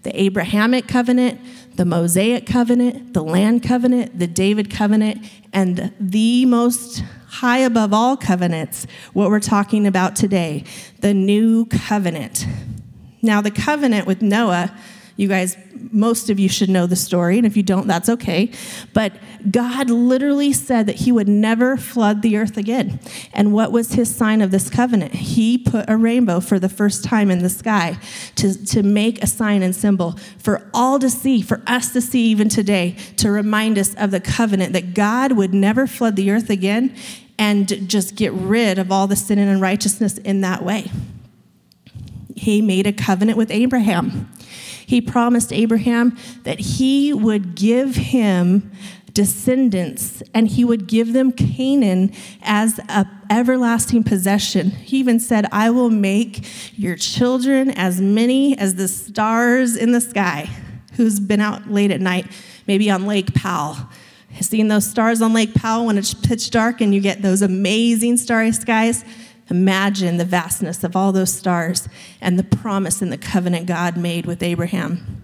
The 0.03 0.21
Abrahamic 0.21 0.87
covenant, 0.87 1.39
the 1.75 1.85
Mosaic 1.85 2.45
covenant, 2.45 3.13
the 3.13 3.23
land 3.23 3.63
covenant, 3.63 4.17
the 4.17 4.27
David 4.27 4.69
covenant, 4.69 5.25
and 5.51 5.93
the 5.99 6.45
most 6.45 7.03
high 7.27 7.59
above 7.59 7.93
all 7.93 8.15
covenants, 8.15 8.87
what 9.13 9.29
we're 9.29 9.39
talking 9.39 9.85
about 9.85 10.15
today, 10.15 10.63
the 11.01 11.13
new 11.13 11.65
covenant. 11.65 12.45
Now, 13.21 13.41
the 13.41 13.51
covenant 13.51 14.07
with 14.07 14.21
Noah, 14.21 14.73
you 15.17 15.29
guys, 15.29 15.55
most 15.91 16.29
of 16.29 16.39
you 16.39 16.49
should 16.49 16.69
know 16.69 16.85
the 16.87 16.95
story, 16.95 17.37
and 17.37 17.47
if 17.47 17.55
you 17.55 17.63
don't, 17.63 17.87
that's 17.87 18.09
okay. 18.09 18.51
But 18.93 19.13
God 19.49 19.89
literally 19.89 20.51
said 20.51 20.87
that 20.87 20.97
He 20.97 21.11
would 21.11 21.29
never 21.29 21.77
flood 21.77 22.21
the 22.21 22.35
earth 22.35 22.57
again. 22.57 22.99
And 23.33 23.53
what 23.53 23.71
was 23.71 23.93
His 23.93 24.13
sign 24.13 24.41
of 24.41 24.51
this 24.51 24.69
covenant? 24.69 25.13
He 25.13 25.57
put 25.57 25.89
a 25.89 25.95
rainbow 25.95 26.41
for 26.41 26.59
the 26.59 26.67
first 26.67 27.03
time 27.03 27.31
in 27.31 27.39
the 27.39 27.49
sky 27.49 27.97
to, 28.35 28.65
to 28.65 28.83
make 28.83 29.23
a 29.23 29.27
sign 29.27 29.63
and 29.63 29.73
symbol 29.73 30.17
for 30.37 30.69
all 30.73 30.99
to 30.99 31.09
see, 31.09 31.41
for 31.41 31.61
us 31.65 31.93
to 31.93 32.01
see 32.01 32.25
even 32.25 32.49
today, 32.49 32.97
to 33.17 33.31
remind 33.31 33.77
us 33.77 33.95
of 33.95 34.11
the 34.11 34.19
covenant 34.19 34.73
that 34.73 34.93
God 34.93 35.31
would 35.33 35.53
never 35.53 35.87
flood 35.87 36.17
the 36.17 36.29
earth 36.31 36.49
again 36.49 36.93
and 37.37 37.89
just 37.89 38.15
get 38.15 38.33
rid 38.33 38.77
of 38.77 38.91
all 38.91 39.07
the 39.07 39.15
sin 39.15 39.39
and 39.39 39.49
unrighteousness 39.49 40.17
in 40.19 40.41
that 40.41 40.63
way. 40.63 40.91
He 42.35 42.61
made 42.61 42.85
a 42.85 42.93
covenant 42.93 43.37
with 43.37 43.49
Abraham. 43.49 44.29
He 44.85 45.01
promised 45.01 45.51
Abraham 45.51 46.17
that 46.43 46.59
he 46.59 47.13
would 47.13 47.55
give 47.55 47.95
him 47.95 48.71
descendants 49.15 50.21
and 50.33 50.47
he 50.47 50.63
would 50.65 50.87
give 50.87 51.13
them 51.13 51.31
Canaan 51.31 52.11
as 52.41 52.79
an 52.89 53.09
everlasting 53.29 54.03
possession. 54.03 54.69
He 54.71 54.97
even 54.97 55.19
said, 55.19 55.47
I 55.51 55.69
will 55.71 55.89
make 55.89 56.45
your 56.77 56.97
children 56.97 57.71
as 57.71 57.99
many 57.99 58.57
as 58.57 58.75
the 58.75 58.87
stars 58.87 59.75
in 59.75 59.93
the 59.93 60.01
sky. 60.01 60.49
Who's 60.93 61.19
been 61.19 61.41
out 61.41 61.71
late 61.71 61.91
at 61.91 62.01
night, 62.01 62.27
maybe 62.67 62.91
on 62.91 63.07
Lake 63.07 63.33
Powell? 63.33 63.77
Seen 64.41 64.67
those 64.67 64.85
stars 64.85 65.21
on 65.21 65.33
Lake 65.33 65.53
Powell 65.53 65.85
when 65.85 65.97
it's 65.97 66.13
pitch 66.13 66.51
dark 66.51 66.81
and 66.81 66.93
you 66.93 66.99
get 66.99 67.21
those 67.21 67.41
amazing 67.41 68.17
starry 68.17 68.51
skies? 68.51 69.05
Imagine 69.49 70.17
the 70.17 70.25
vastness 70.25 70.83
of 70.83 70.95
all 70.95 71.11
those 71.11 71.33
stars 71.33 71.87
and 72.19 72.39
the 72.39 72.43
promise 72.43 73.01
and 73.01 73.11
the 73.11 73.17
covenant 73.17 73.67
God 73.67 73.95
made 73.97 74.25
with 74.25 74.41
Abraham. 74.41 75.21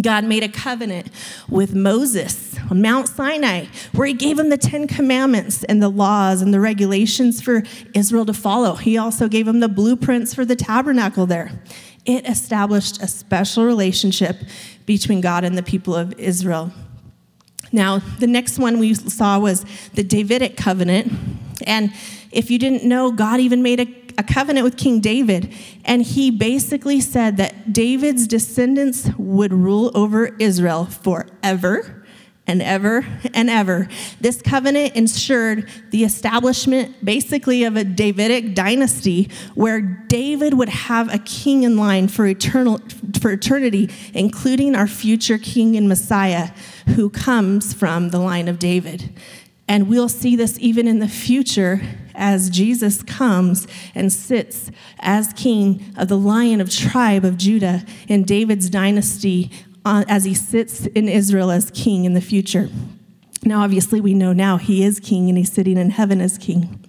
God 0.00 0.24
made 0.24 0.42
a 0.42 0.48
covenant 0.48 1.08
with 1.50 1.74
Moses 1.74 2.56
on 2.70 2.80
Mount 2.80 3.08
Sinai, 3.08 3.66
where 3.94 4.06
he 4.06 4.14
gave 4.14 4.38
him 4.38 4.48
the 4.48 4.56
Ten 4.56 4.86
Commandments 4.86 5.64
and 5.64 5.82
the 5.82 5.90
laws 5.90 6.40
and 6.40 6.52
the 6.52 6.60
regulations 6.60 7.42
for 7.42 7.62
Israel 7.94 8.24
to 8.24 8.32
follow. 8.32 8.76
He 8.76 8.96
also 8.96 9.28
gave 9.28 9.46
him 9.46 9.60
the 9.60 9.68
blueprints 9.68 10.34
for 10.34 10.46
the 10.46 10.56
tabernacle 10.56 11.26
there. 11.26 11.52
It 12.06 12.26
established 12.26 13.02
a 13.02 13.06
special 13.06 13.64
relationship 13.64 14.38
between 14.86 15.20
God 15.20 15.44
and 15.44 15.58
the 15.58 15.62
people 15.62 15.94
of 15.94 16.18
Israel. 16.18 16.72
Now, 17.70 17.98
the 18.18 18.26
next 18.26 18.58
one 18.58 18.78
we 18.78 18.94
saw 18.94 19.38
was 19.38 19.64
the 19.94 20.02
Davidic 20.02 20.56
covenant. 20.56 21.12
And 21.66 21.92
if 22.32 22.50
you 22.50 22.58
didn't 22.58 22.84
know, 22.84 23.12
God 23.12 23.40
even 23.40 23.62
made 23.62 23.80
a, 23.80 23.86
a, 24.18 24.22
covenant 24.22 24.64
with 24.64 24.76
King 24.76 25.00
David. 25.00 25.52
And 25.84 26.02
he 26.02 26.30
basically 26.30 27.00
said 27.00 27.36
that 27.36 27.72
David's 27.72 28.26
descendants 28.26 29.10
would 29.18 29.52
rule 29.52 29.90
over 29.94 30.34
Israel 30.38 30.86
forever 30.86 32.02
and 32.46 32.60
ever 32.60 33.06
and 33.34 33.48
ever. 33.48 33.88
This 34.20 34.42
covenant 34.42 34.96
ensured 34.96 35.68
the 35.90 36.04
establishment 36.04 37.04
basically 37.04 37.64
of 37.64 37.76
a 37.76 37.84
Davidic 37.84 38.54
dynasty 38.54 39.30
where 39.54 39.80
David 39.80 40.54
would 40.54 40.68
have 40.68 41.12
a 41.12 41.18
king 41.18 41.62
in 41.62 41.76
line 41.76 42.08
for 42.08 42.26
eternal 42.26 42.80
for 43.20 43.30
eternity, 43.30 43.90
including 44.12 44.74
our 44.74 44.88
future 44.88 45.38
king 45.38 45.76
and 45.76 45.88
Messiah 45.88 46.50
who 46.96 47.10
comes 47.10 47.72
from 47.72 48.10
the 48.10 48.18
line 48.18 48.48
of 48.48 48.58
David. 48.58 49.12
And 49.68 49.88
we'll 49.88 50.08
see 50.08 50.36
this 50.36 50.58
even 50.58 50.86
in 50.86 50.98
the 50.98 51.08
future 51.08 51.80
as 52.14 52.50
Jesus 52.50 53.02
comes 53.02 53.66
and 53.94 54.12
sits 54.12 54.70
as 54.98 55.32
king 55.32 55.92
of 55.96 56.08
the 56.08 56.18
lion 56.18 56.60
of 56.60 56.70
tribe 56.70 57.24
of 57.24 57.38
Judah 57.38 57.84
in 58.08 58.24
David's 58.24 58.68
dynasty 58.68 59.50
uh, 59.84 60.04
as 60.08 60.24
he 60.24 60.34
sits 60.34 60.86
in 60.86 61.08
Israel 61.08 61.50
as 61.50 61.70
king 61.70 62.04
in 62.04 62.14
the 62.14 62.20
future. 62.20 62.68
Now, 63.44 63.62
obviously, 63.62 64.00
we 64.00 64.14
know 64.14 64.32
now 64.32 64.56
he 64.56 64.84
is 64.84 65.00
king 65.00 65.28
and 65.28 65.36
he's 65.36 65.52
sitting 65.52 65.76
in 65.76 65.90
heaven 65.90 66.20
as 66.20 66.38
king. 66.38 66.84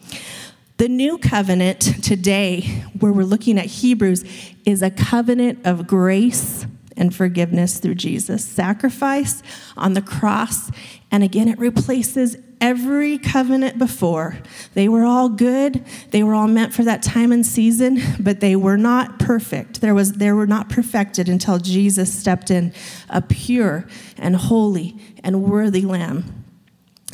The 0.77 0.87
new 0.87 1.17
covenant 1.17 1.81
today, 2.03 2.61
where 2.99 3.11
we're 3.11 3.23
looking 3.23 3.57
at 3.57 3.65
Hebrews, 3.65 4.23
is 4.65 4.81
a 4.81 4.91
covenant 4.91 5.65
of 5.65 5.87
grace 5.87 6.65
and 6.97 7.13
forgiveness 7.13 7.79
through 7.79 7.95
Jesus' 7.95 8.45
sacrifice 8.45 9.41
on 9.75 9.93
the 9.93 10.01
cross. 10.01 10.71
And 11.11 11.23
again, 11.23 11.47
it 11.47 11.59
replaces 11.59 12.37
every 12.61 13.17
covenant 13.17 13.77
before. 13.77 14.37
They 14.73 14.87
were 14.87 15.03
all 15.03 15.29
good. 15.29 15.83
They 16.11 16.23
were 16.23 16.33
all 16.33 16.47
meant 16.47 16.73
for 16.73 16.83
that 16.83 17.03
time 17.03 17.31
and 17.31 17.45
season, 17.45 18.01
but 18.19 18.39
they 18.39 18.55
were 18.55 18.77
not 18.77 19.19
perfect. 19.19 19.81
There 19.81 19.93
was, 19.93 20.13
they 20.13 20.31
were 20.31 20.47
not 20.47 20.69
perfected 20.69 21.27
until 21.27 21.59
Jesus 21.59 22.17
stepped 22.17 22.49
in, 22.49 22.73
a 23.09 23.21
pure 23.21 23.85
and 24.17 24.35
holy 24.35 24.95
and 25.23 25.43
worthy 25.43 25.81
lamb. 25.81 26.45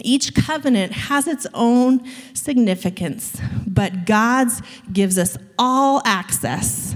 Each 0.02 0.34
covenant 0.34 0.94
has 0.94 1.28
its 1.28 1.46
own 1.54 2.02
significance, 2.34 3.42
but 3.68 4.06
God's 4.06 4.62
gives 4.94 5.18
us 5.18 5.38
all 5.58 6.02
access 6.06 6.96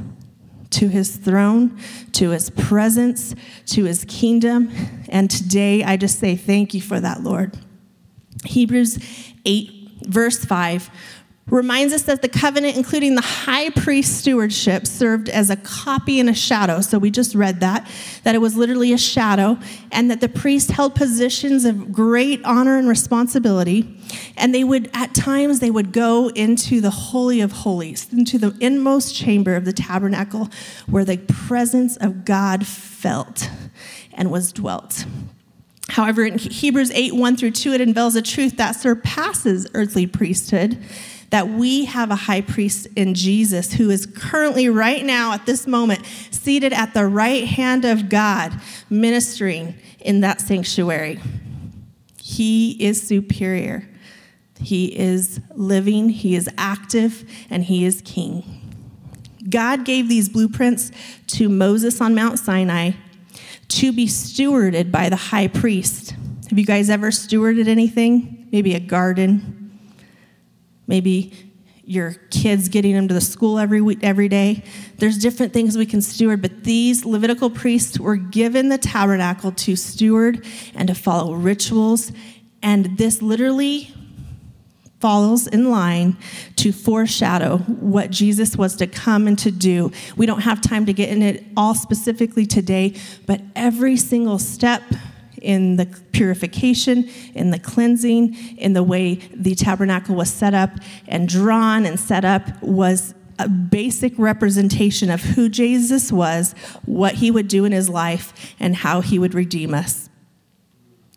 to 0.74 0.88
his 0.88 1.15
throne, 1.15 1.80
to 2.13 2.32
his 2.32 2.50
presence, 2.50 3.36
to 3.68 3.86
his 3.86 4.06
kingdom. 4.06 4.72
And 5.10 5.30
today 5.30 5.84
I 5.84 5.98
just 5.98 6.20
say 6.20 6.36
thank 6.36 6.74
you 6.74 6.82
for 6.82 7.00
that, 7.00 7.22
Lord. 7.22 7.58
Hebrews 8.46 9.00
8, 9.46 9.89
verse 10.08 10.44
5 10.44 10.89
reminds 11.47 11.93
us 11.93 12.03
that 12.03 12.21
the 12.21 12.29
covenant, 12.29 12.77
including 12.77 13.15
the 13.15 13.21
high 13.21 13.69
priest 13.69 14.17
stewardship, 14.19 14.88
served 14.88 15.27
as 15.27 15.50
a 15.50 15.57
copy 15.57 16.19
and 16.19 16.29
a 16.29 16.33
shadow. 16.33 16.79
So 16.79 16.97
we 16.97 17.12
just 17.12 17.35
read 17.35 17.59
that, 17.59 17.88
that 18.23 18.33
it 18.33 18.38
was 18.38 18.55
literally 18.55 18.93
a 18.93 18.97
shadow, 18.97 19.59
and 19.91 20.09
that 20.09 20.21
the 20.21 20.29
priest 20.29 20.71
held 20.71 20.95
positions 20.95 21.65
of 21.65 21.91
great 21.91 22.43
honor 22.45 22.77
and 22.77 22.88
responsibility. 22.88 23.97
And 24.38 24.55
they 24.55 24.63
would, 24.63 24.89
at 24.93 25.13
times, 25.13 25.59
they 25.59 25.71
would 25.71 25.91
go 25.91 26.29
into 26.29 26.79
the 26.79 26.91
Holy 26.91 27.41
of 27.41 27.51
Holies, 27.51 28.12
into 28.13 28.38
the 28.38 28.55
inmost 28.62 29.13
chamber 29.13 29.55
of 29.55 29.65
the 29.65 29.73
tabernacle 29.73 30.50
where 30.88 31.05
the 31.05 31.17
presence 31.17 31.97
of 31.97 32.23
God 32.23 32.65
felt 32.65 33.50
and 34.13 34.31
was 34.31 34.53
dwelt. 34.53 35.05
However, 35.89 36.23
in 36.23 36.38
Hebrews 36.38 36.91
8 36.91 37.13
1 37.15 37.35
through 37.35 37.51
2, 37.51 37.73
it 37.73 37.81
unveils 37.81 38.15
a 38.15 38.21
truth 38.21 38.55
that 38.57 38.71
surpasses 38.71 39.67
earthly 39.73 40.07
priesthood 40.07 40.77
that 41.33 41.49
we 41.49 41.85
have 41.85 42.11
a 42.11 42.15
high 42.15 42.41
priest 42.41 42.85
in 42.95 43.15
Jesus 43.15 43.73
who 43.73 43.89
is 43.89 44.05
currently, 44.05 44.69
right 44.69 45.03
now, 45.03 45.33
at 45.33 45.47
this 45.47 45.65
moment, 45.65 46.05
seated 46.29 46.71
at 46.71 46.93
the 46.93 47.07
right 47.07 47.45
hand 47.45 47.85
of 47.85 48.07
God, 48.07 48.53
ministering 48.87 49.73
in 49.99 50.21
that 50.21 50.39
sanctuary. 50.39 51.19
He 52.21 52.73
is 52.73 53.01
superior. 53.01 53.89
He 54.59 54.95
is 54.95 55.39
living, 55.55 56.09
he 56.09 56.35
is 56.35 56.47
active, 56.55 57.27
and 57.49 57.63
he 57.63 57.83
is 57.83 58.03
king. 58.05 58.77
God 59.49 59.85
gave 59.85 60.09
these 60.09 60.29
blueprints 60.29 60.91
to 61.29 61.49
Moses 61.49 61.99
on 61.99 62.13
Mount 62.13 62.37
Sinai 62.37 62.91
to 63.69 63.91
be 63.91 64.05
stewarded 64.05 64.91
by 64.91 65.09
the 65.09 65.15
high 65.15 65.47
priest. 65.47 66.13
Have 66.51 66.59
you 66.59 66.65
guys 66.65 66.91
ever 66.91 67.09
stewarded 67.09 67.67
anything? 67.67 68.47
Maybe 68.51 68.75
a 68.75 68.79
garden, 68.79 69.62
maybe 70.87 71.33
your 71.85 72.13
kids 72.29 72.69
getting 72.69 72.93
them 72.93 73.07
to 73.09 73.13
the 73.13 73.21
school 73.21 73.59
every 73.59 73.81
week, 73.81 73.99
every 74.03 74.29
day. 74.29 74.63
There's 74.97 75.17
different 75.17 75.51
things 75.51 75.77
we 75.77 75.85
can 75.85 76.01
steward, 76.01 76.41
but 76.41 76.63
these 76.63 77.05
Levitical 77.05 77.49
priests 77.49 77.99
were 77.99 78.15
given 78.15 78.69
the 78.69 78.77
tabernacle 78.77 79.51
to 79.51 79.75
steward 79.75 80.45
and 80.73 80.87
to 80.87 80.95
follow 80.95 81.33
rituals. 81.33 82.11
And 82.61 82.97
this 82.97 83.21
literally 83.21 83.93
follows 85.01 85.47
in 85.47 85.69
line 85.69 86.15
to 86.55 86.71
foreshadow 86.71 87.57
what 87.57 88.09
Jesus 88.09 88.55
was 88.55 88.77
to 88.77 88.87
come 88.87 89.27
and 89.27 89.37
to 89.39 89.51
do. 89.51 89.91
We 90.15 90.25
don't 90.25 90.39
have 90.39 90.61
time 90.61 90.85
to 90.85 90.93
get 90.93 91.09
in 91.09 91.21
it 91.21 91.43
all 91.57 91.75
specifically 91.75 92.45
today, 92.45 92.95
but 93.25 93.41
every 93.57 93.97
single 93.97 94.39
step 94.39 94.81
in 95.43 95.75
the 95.75 95.85
purification, 96.13 97.09
in 97.35 97.51
the 97.51 97.59
cleansing, 97.59 98.35
in 98.57 98.73
the 98.73 98.81
way 98.81 99.15
the 99.35 99.53
tabernacle 99.53 100.15
was 100.15 100.31
set 100.31 100.53
up 100.53 100.71
and 101.07 101.27
drawn 101.27 101.85
and 101.85 102.00
set 102.00 102.25
up 102.25 102.62
was 102.63 103.13
a 103.39 103.50
basic 103.50 104.13
representation 104.17 105.09
of 105.09 105.21
who 105.21 105.50
Jesus 105.50 106.12
was, 106.12 106.53
what 106.85 107.15
he 107.15 107.29
would 107.29 107.47
do 107.47 107.65
in 107.65 107.71
his 107.71 107.89
life, 107.89 108.55
and 108.59 108.75
how 108.75 109.01
he 109.01 109.19
would 109.19 109.33
redeem 109.33 109.73
us. 109.73 110.09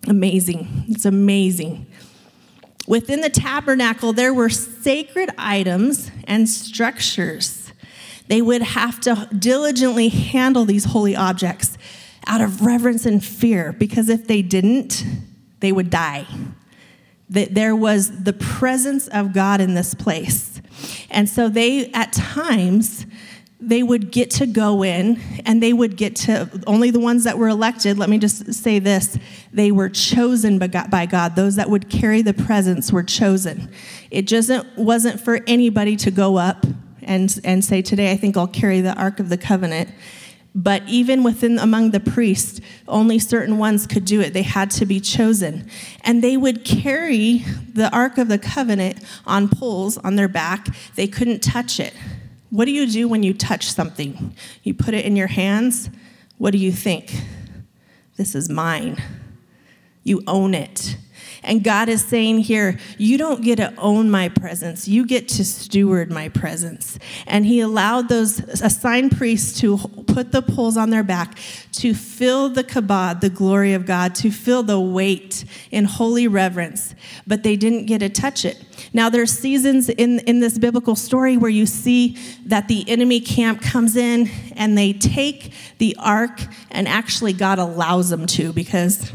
Amazing. 0.09 0.85
It's 0.88 1.04
amazing. 1.04 1.87
Within 2.87 3.21
the 3.21 3.30
tabernacle, 3.30 4.12
there 4.12 4.33
were 4.33 4.49
sacred 4.49 5.30
items 5.37 6.11
and 6.25 6.49
structures. 6.49 7.73
They 8.28 8.40
would 8.42 8.62
have 8.62 9.00
to 9.02 9.28
diligently 9.37 10.09
handle 10.09 10.64
these 10.64 10.85
holy 10.85 11.14
objects 11.14 11.76
out 12.26 12.40
of 12.40 12.62
reverence 12.62 13.06
and 13.06 13.25
fear 13.25 13.73
because 13.73 14.09
if 14.09 14.26
they 14.26 14.42
didn't, 14.42 15.04
they 15.61 15.73
would 15.73 15.90
die. 15.90 16.26
That 17.30 17.54
there 17.54 17.75
was 17.75 18.23
the 18.23 18.33
presence 18.33 19.09
of 19.09 19.33
God 19.33 19.61
in 19.61 19.75
this 19.75 19.95
place. 19.95 20.61
And 21.11 21.28
so 21.28 21.49
they, 21.49 21.90
at 21.92 22.12
times, 22.12 23.06
they 23.61 23.83
would 23.83 24.12
get 24.12 24.30
to 24.30 24.47
go 24.47 24.85
in 24.85 25.21
and 25.45 25.62
they 25.62 25.73
would 25.73 25.97
get 25.97 26.14
to 26.14 26.49
only 26.66 26.90
the 26.90 27.00
ones 27.00 27.25
that 27.25 27.38
were 27.38 27.49
elected 27.49 27.99
let 27.99 28.11
me 28.11 28.18
just 28.18 28.52
say 28.52 28.78
this 28.78 29.18
they 29.52 29.73
were 29.73 29.88
chosen 29.88 30.59
by 30.59 31.06
god 31.06 31.35
those 31.37 31.56
that 31.56 31.71
would 31.71 31.88
carry 31.88 32.21
the 32.21 32.35
presence 32.35 32.92
were 32.92 33.02
chosen 33.02 33.71
it 34.11 34.26
just 34.26 34.50
wasn't 34.76 35.18
for 35.18 35.40
anybody 35.47 35.97
to 35.97 36.11
go 36.11 36.37
up 36.37 36.66
and, 37.02 37.40
and 37.45 37.64
say 37.64 37.80
today 37.80 38.12
i 38.12 38.16
think 38.16 38.37
i'll 38.37 38.47
carry 38.47 38.83
the 38.83 38.95
ark 38.95 39.21
of 39.21 39.30
the 39.30 39.38
covenant 39.38 39.88
but 40.59 40.83
even 40.89 41.23
within 41.23 41.59
among 41.59 41.91
the 41.91 42.01
priests 42.01 42.61
only 42.89 43.19
certain 43.19 43.59
ones 43.59 43.87
could 43.87 44.05
do 44.05 44.21
it 44.21 44.33
they 44.33 44.43
had 44.43 44.71
to 44.71 44.87
be 44.87 44.99
chosen 44.99 45.69
and 46.03 46.25
they 46.25 46.37
would 46.37 46.65
carry 46.65 47.45
the 47.75 47.89
ark 47.95 48.17
of 48.17 48.29
the 48.29 48.39
covenant 48.39 48.99
on 49.27 49.49
poles 49.49 49.99
on 49.99 50.17
their 50.17 50.29
back 50.29 50.69
they 50.95 51.07
couldn't 51.07 51.41
touch 51.41 51.79
it 51.79 51.93
what 52.51 52.67
do 52.67 52.71
you 52.71 52.87
do 52.87 53.09
when 53.09 53.23
you 53.23 53.35
touch 53.35 53.71
something? 53.71 54.35
You 54.63 54.75
put 54.75 54.95
it 54.95 55.05
in 55.05 55.17
your 55.17 55.27
hands. 55.27 55.91
What 56.39 56.53
do 56.53 56.59
you 56.59 56.73
think? 56.73 57.13
This 58.17 58.35
is 58.35 58.49
mine. 58.49 59.03
You 60.05 60.23
own 60.27 60.55
it. 60.55 60.97
And 61.42 61.62
God 61.62 61.88
is 61.88 62.04
saying 62.04 62.40
here, 62.40 62.78
you 62.99 63.18
don't 63.18 63.42
get 63.42 63.56
to 63.56 63.75
own 63.76 64.11
my 64.11 64.28
presence, 64.28 64.88
you 64.88 65.06
get 65.06 65.28
to 65.28 65.44
steward 65.44 66.11
my 66.11 66.28
presence. 66.28 66.99
And 67.26 67.46
He 67.46 67.61
allowed 67.61 68.08
those 68.08 68.40
assigned 68.40 69.16
priests 69.16 69.61
to 69.61 69.78
put 70.06 70.32
the 70.32 70.42
poles 70.42 70.76
on 70.76 70.90
their 70.90 71.02
back 71.02 71.38
to 71.73 71.94
fill 71.94 72.49
the 72.49 72.64
kabod, 72.64 73.20
the 73.20 73.30
glory 73.30 73.75
of 73.75 73.85
God, 73.85 74.14
to 74.16 74.30
fill 74.30 74.62
the 74.62 74.80
weight 74.80 75.44
in 75.70 75.85
holy 75.85 76.26
reverence, 76.26 76.94
but 77.26 77.42
they 77.42 77.56
didn't 77.56 77.87
get 77.87 77.99
to 77.99 78.08
touch 78.08 78.44
it. 78.44 78.62
Now, 78.92 79.11
there's 79.11 79.30
seasons 79.30 79.88
in, 79.88 80.20
in 80.20 80.40
this 80.40 80.58
biblical 80.58 80.96
story 80.96 81.37
where 81.37 81.50
you 81.50 81.66
see 81.66 82.16
that 82.46 82.68
the 82.68 82.88
enemy 82.88 83.20
camp 83.20 83.61
comes 83.61 83.96
in 83.96 84.30
and 84.54 84.76
they 84.76 84.92
take 84.92 85.52
the 85.78 85.96
ark, 85.99 86.40
and 86.70 86.88
actually, 86.88 87.32
God 87.32 87.58
allows 87.58 88.11
them 88.11 88.26
to 88.26 88.52
because 88.52 89.12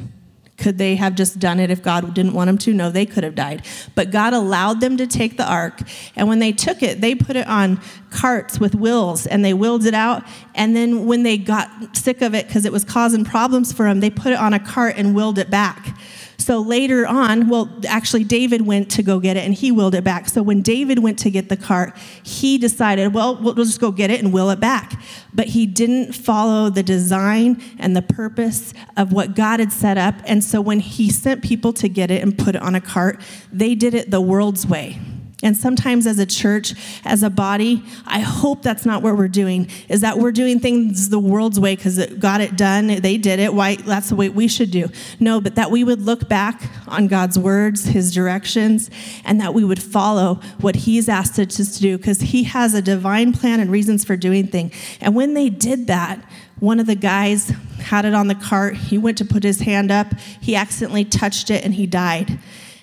could 0.62 0.78
they 0.78 0.96
have 0.96 1.16
just 1.16 1.40
done 1.40 1.60
it 1.60 1.72
if 1.72 1.82
God 1.82 2.14
didn't 2.14 2.34
want 2.34 2.48
them 2.48 2.58
to? 2.60 2.74
No, 2.74 2.92
they 2.92 3.06
could 3.06 3.24
have 3.24 3.34
died. 3.34 3.66
But 3.96 4.12
God 4.12 4.34
allowed 4.34 4.80
them 4.80 4.96
to 4.98 5.08
take 5.08 5.36
the 5.36 5.50
ark. 5.50 5.82
And 6.16 6.28
when 6.28 6.38
they 6.38 6.52
took 6.52 6.84
it, 6.84 7.02
they 7.02 7.16
put 7.16 7.36
it 7.36 7.48
on 7.48 7.82
carts 8.12 8.60
with 8.60 8.76
wheels 8.76 9.26
and 9.26 9.44
they 9.44 9.56
wheeled 9.56 9.86
it 9.86 9.96
out. 9.96 10.24
And 10.54 10.76
then 10.76 11.08
when 11.08 11.24
they 11.24 11.40
got 11.40 11.98
sick 11.98 12.22
of 12.22 12.36
it 12.36 12.48
because 12.48 12.66
it 12.66 12.72
was 12.72 12.86
causing 12.86 13.26
problems 13.26 13.74
for 13.74 13.86
them, 13.88 14.02
they 14.02 14.12
put 14.12 14.34
it 14.34 14.40
on 14.40 14.54
a 14.54 14.60
cart 14.60 14.96
and 14.98 15.16
wheeled 15.16 15.40
it 15.40 15.50
back. 15.50 15.98
So 16.42 16.60
later 16.60 17.06
on, 17.06 17.50
well, 17.50 17.70
actually, 17.88 18.24
David 18.24 18.66
went 18.66 18.90
to 18.92 19.04
go 19.04 19.20
get 19.20 19.38
it 19.38 19.46
and 19.46 19.54
he 19.54 19.72
wheeled 19.72 19.94
it 19.94 20.04
back. 20.04 20.28
So 20.28 20.42
when 20.42 20.62
David 20.62 21.00
went 21.00 21.20
to 21.20 21.30
get 21.30 21.50
the 21.50 21.58
cart, 21.58 21.96
he 22.24 22.58
decided, 22.58 23.14
well, 23.14 23.36
we'll 23.36 23.54
just 23.54 23.80
go 23.80 23.92
get 23.92 24.10
it 24.10 24.24
and 24.24 24.34
wheel 24.34 24.50
it 24.50 24.60
back. 24.60 25.00
But 25.34 25.48
he 25.48 25.68
didn't 25.68 26.14
follow 26.14 26.70
the 26.70 26.84
design 26.84 27.62
and 27.78 27.96
the 27.96 28.02
purpose 28.02 28.74
of 28.98 29.14
what 29.14 29.36
God 29.36 29.60
had 29.60 29.72
set 29.72 29.98
up. 29.98 30.16
And 30.26 30.44
so 30.44 30.60
when 30.62 30.80
he 30.80 31.10
sent 31.12 31.44
people 31.44 31.74
to 31.74 31.88
get 31.88 32.10
it 32.10 32.24
and 32.24 32.38
put 32.38 32.56
it 32.56 32.62
on 32.62 32.74
a 32.74 32.82
cart, 32.82 33.22
they 33.52 33.76
did 33.76 33.94
it 33.94 34.10
the 34.10 34.22
world's 34.22 34.66
way. 34.66 35.00
And 35.44 35.58
sometimes 35.58 36.06
as 36.06 36.20
a 36.20 36.26
church, 36.26 36.74
as 37.04 37.24
a 37.24 37.30
body, 37.30 37.84
I 38.06 38.20
hope 38.20 38.62
that's 38.62 38.86
not 38.86 39.02
what 39.02 39.18
we're 39.18 39.28
doing, 39.28 39.70
is 39.90 40.02
that 40.02 40.20
we're 40.20 40.32
doing 40.32 40.60
things 40.60 41.10
the 41.10 41.20
world's 41.20 41.60
way 41.60 41.76
because 41.76 41.98
it 41.98 42.20
got 42.20 42.42
it 42.42 42.56
done, 42.56 42.88
they 42.88 43.18
did 43.18 43.40
it, 43.40 43.54
why 43.54 43.76
that's 43.76 44.10
the 44.10 44.16
way 44.16 44.30
we 44.30 44.48
should 44.48 44.72
do. 44.72 44.90
No, 45.20 45.42
but 45.42 45.56
that 45.56 45.72
we 45.72 45.84
would 45.84 46.02
look 46.02 46.30
back 46.30 46.62
on 46.88 47.08
God's 47.08 47.40
words, 47.40 47.86
his 47.86 48.14
directions, 48.14 48.90
and 49.26 49.42
that 49.42 49.54
we 49.54 49.64
would 49.64 49.82
follow 49.82 50.36
what 50.60 50.76
he's 50.76 51.10
asked 51.10 51.40
us 51.40 51.56
to 51.56 51.82
do 51.82 51.98
because 51.98 52.22
he 52.22 52.44
has 52.44 52.74
a 52.74 52.82
divine 52.82 53.34
plan 53.34 53.60
and 53.60 53.72
reasons 53.72 54.06
for 54.06 54.16
doing 54.16 54.48
things. 54.48 54.74
And 55.00 55.16
when 55.16 55.34
they 55.34 55.50
did 55.50 55.88
that, 55.88 56.24
one 56.60 56.80
of 56.80 56.86
the 56.86 56.96
guys 56.96 57.52
had 57.80 58.06
it 58.06 58.14
on 58.14 58.28
the 58.28 58.36
cart. 58.36 58.76
He 58.76 58.98
went 59.00 59.18
to 59.18 59.26
put 59.26 59.44
his 59.44 59.62
hand 59.62 59.90
up. 59.90 60.14
He 60.40 60.56
accidentally 60.56 61.06
touched 61.06 61.50
it 61.50 61.66
and 61.66 61.74
he 61.74 61.88
died. 61.88 62.38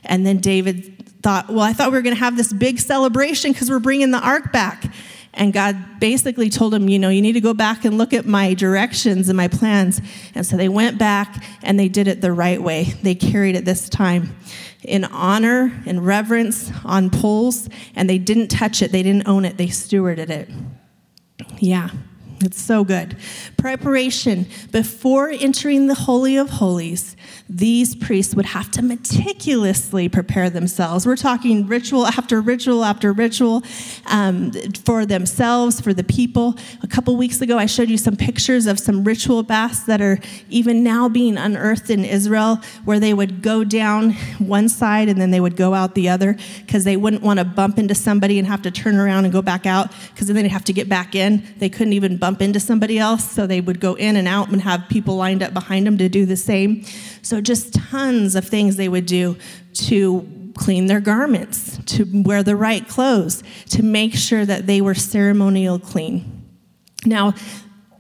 And 0.05 0.27
then 0.27 0.39
David 0.39 0.98
thought, 1.23 1.49
well, 1.49 1.61
I 1.61 1.73
thought 1.73 1.91
we 1.91 1.99
were 1.99 2.03
going 2.03 2.15
to 2.15 2.21
have 2.21 2.37
this 2.37 2.53
big 2.53 2.79
celebration 2.79 3.53
because 3.53 3.71
we're 3.71 3.79
bringing 3.79 4.11
the 4.11 4.21
ark 4.21 4.53
back. 4.53 4.93
And 5.35 5.53
God 5.53 6.01
basically 6.01 6.51
told 6.51 6.75
him, 6.75 6.89
you 6.89 6.99
know, 6.99 7.11
you 7.11 7.23
need 7.23 7.33
to 7.33 7.41
go 7.41 7.55
back 7.55 7.85
and 7.85 7.97
look 7.97 8.13
at 8.13 8.27
my 8.27 8.55
directions 8.55 9.29
and 9.29 9.37
my 9.37 9.47
plans. 9.47 10.01
And 10.35 10.45
so 10.45 10.57
they 10.57 10.69
went 10.69 10.99
back 10.99 11.45
and 11.63 11.79
they 11.79 11.89
did 11.89 12.09
it 12.09 12.21
the 12.21 12.33
right 12.33 12.61
way. 12.61 12.85
They 13.03 13.15
carried 13.15 13.55
it 13.55 13.65
this 13.65 13.89
time 13.89 14.35
in 14.83 15.05
honor 15.05 15.73
and 15.87 16.05
reverence 16.05 16.73
on 16.85 17.11
poles, 17.11 17.69
and 17.95 18.09
they 18.09 18.19
didn't 18.19 18.49
touch 18.49 18.81
it, 18.81 18.93
they 18.93 19.03
didn't 19.03 19.27
own 19.29 19.45
it, 19.45 19.57
they 19.57 19.67
stewarded 19.67 20.31
it. 20.31 20.49
Yeah. 21.59 21.91
It's 22.41 22.61
so 22.61 22.85
good. 22.85 23.17
Preparation. 23.57 24.47
Before 24.71 25.29
entering 25.29 25.89
the 25.89 25.95
Holy 25.95 26.37
of 26.37 26.49
Holies, 26.51 27.17
these 27.49 27.95
priests 27.95 28.35
would 28.35 28.45
have 28.45 28.71
to 28.73 28.83
meticulously 28.83 30.09
prepare 30.09 30.51
themselves. 30.51 31.07
We're 31.07 31.17
talking 31.17 31.67
ritual 31.67 32.07
after 32.07 32.41
ritual 32.41 32.85
after 32.85 33.13
ritual 33.13 33.63
um, 34.07 34.53
for 34.85 35.07
themselves, 35.07 35.81
for 35.81 35.95
the 35.95 36.05
people. 36.05 36.57
A 36.83 36.87
couple 36.87 37.17
weeks 37.17 37.41
ago, 37.41 37.57
I 37.57 37.65
showed 37.65 37.89
you 37.89 37.97
some 37.97 38.17
pictures 38.17 38.67
of 38.67 38.79
some 38.79 39.03
ritual 39.03 39.43
baths 39.43 39.85
that 39.85 40.03
are 40.03 40.19
even 40.51 40.83
now 40.83 41.09
being 41.09 41.39
unearthed 41.39 41.89
in 41.89 42.05
Israel, 42.05 42.61
where 42.85 43.01
they 43.01 43.15
would 43.15 43.41
go 43.41 43.65
down 43.65 44.13
one 44.39 44.69
side 44.69 45.09
and 45.09 45.19
then 45.19 45.31
they 45.31 45.41
would 45.41 45.57
go 45.57 45.73
out 45.73 45.95
the 45.95 46.09
other 46.11 46.37
because 46.67 46.85
they 46.85 46.97
wouldn't 46.99 47.23
want 47.23 47.39
to 47.39 47.45
bump 47.45 47.79
into 47.79 47.95
somebody 47.95 48.39
and 48.39 48.47
have 48.47 48.61
to 48.63 48.71
turn 48.71 48.97
around 48.97 49.25
and 49.25 49.33
go 49.33 49.41
back 49.41 49.65
out 49.65 49.91
because 50.13 50.27
then 50.27 50.37
they'd 50.37 50.49
have 50.49 50.65
to 50.65 50.75
get 50.75 50.89
back 50.89 51.15
in. 51.15 51.43
They 51.59 51.71
couldn't 51.71 51.95
even 51.95 52.19
bump 52.19 52.43
into 52.43 52.61
somebody 52.61 52.99
else, 52.99 53.31
so 53.31 53.47
they 53.47 53.63
would 53.63 53.81
go 53.81 53.95
in 53.95 54.17
and 54.17 54.29
out 54.29 54.51
and 54.51 54.61
have 54.61 54.87
people 54.91 55.17
lined 55.17 55.43
up 55.43 55.55
behind 55.55 55.87
them 55.87 55.97
to 55.97 56.11
do 56.11 56.27
the 56.27 56.37
same. 56.37 56.85
So, 57.29 57.43
just 57.43 57.75
tons 57.75 58.35
of 58.37 58.47
things 58.47 58.77
they 58.77 58.89
would 58.89 59.05
do 59.05 59.37
to 59.75 60.51
clean 60.55 60.87
their 60.87 60.99
garments, 60.99 61.79
to 61.85 62.07
wear 62.11 62.43
the 62.43 62.57
right 62.57 62.89
clothes, 62.89 63.43
to 63.69 63.83
make 63.83 64.15
sure 64.15 64.47
that 64.47 64.67
they 64.67 64.81
were 64.81 64.95
ceremonial 64.95 65.79
clean. 65.79 66.49
Now, 67.05 67.35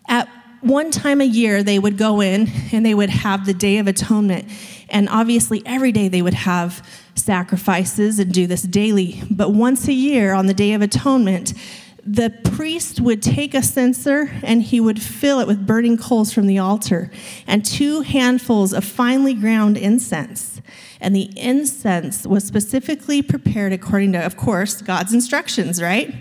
at 0.09 0.31
one 0.63 0.91
time 0.91 1.21
a 1.21 1.27
year, 1.27 1.63
they 1.63 1.79
would 1.79 1.99
go 1.99 2.23
in 2.23 2.51
and 2.73 2.87
they 2.87 2.95
would 2.95 3.11
have 3.11 3.45
the 3.45 3.53
Day 3.53 3.77
of 3.77 3.87
Atonement. 3.87 4.51
And 4.89 5.11
obviously, 5.11 5.63
every 5.67 5.93
day 5.93 6.09
they 6.09 6.23
would 6.23 6.33
have 6.33 6.83
sacrifices 7.15 8.19
and 8.19 8.33
do 8.33 8.47
this 8.47 8.63
daily. 8.63 9.23
But 9.31 9.53
once 9.53 9.89
a 9.89 9.93
year, 9.93 10.33
on 10.33 10.47
the 10.47 10.55
Day 10.55 10.73
of 10.73 10.81
Atonement, 10.81 11.53
the 12.11 12.31
priest 12.31 13.01
would 13.01 13.23
take 13.23 13.53
a 13.53 13.63
censer 13.63 14.31
and 14.43 14.63
he 14.63 14.81
would 14.81 15.01
fill 15.01 15.41
it 15.41 15.47
with 15.47 15.67
burning 15.67 15.99
coals 15.99 16.33
from 16.33 16.47
the 16.47 16.59
altar 16.59 17.11
and 17.47 17.65
two 17.65 18.01
handfuls 18.01 18.73
of 18.73 18.83
finely 18.83 19.35
ground 19.35 19.77
incense. 19.77 20.63
And 21.03 21.15
the 21.15 21.31
incense 21.37 22.27
was 22.27 22.45
specifically 22.45 23.21
prepared 23.21 23.75
according 23.75 24.13
to, 24.13 24.25
of 24.25 24.39
course, 24.39 24.81
God's 24.81 25.13
instructions, 25.13 25.83
right? 25.83 26.15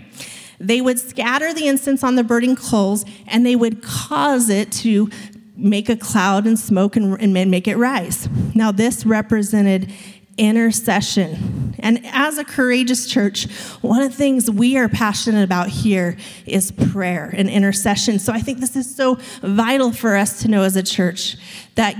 They 0.60 0.82
would 0.82 0.98
scatter 0.98 1.54
the 1.54 1.66
incense 1.68 2.04
on 2.04 2.16
the 2.16 2.24
burning 2.24 2.56
coals 2.56 3.06
and 3.26 3.46
they 3.46 3.56
would 3.56 3.82
cause 3.82 4.50
it 4.50 4.70
to 4.72 5.08
make 5.56 5.88
a 5.88 5.96
cloud 5.96 6.46
and 6.46 6.58
smoke 6.58 6.96
and, 6.96 7.18
and 7.20 7.50
make 7.50 7.66
it 7.66 7.76
rise. 7.76 8.28
Now, 8.54 8.72
this 8.72 9.06
represented 9.06 9.90
intercession. 10.38 11.74
And 11.80 12.00
as 12.06 12.38
a 12.38 12.44
courageous 12.44 13.06
church, 13.06 13.50
one 13.82 14.02
of 14.02 14.10
the 14.10 14.16
things 14.16 14.50
we 14.50 14.78
are 14.78 14.88
passionate 14.88 15.42
about 15.42 15.68
here 15.68 16.16
is 16.46 16.72
prayer 16.72 17.32
and 17.36 17.48
intercession. 17.50 18.18
So 18.18 18.32
I 18.32 18.40
think 18.40 18.58
this 18.60 18.76
is 18.76 18.94
so 18.94 19.18
vital 19.42 19.92
for 19.92 20.16
us 20.16 20.42
to 20.42 20.48
know 20.48 20.62
as 20.62 20.76
a 20.76 20.82
church 20.82 21.36
that 21.74 21.96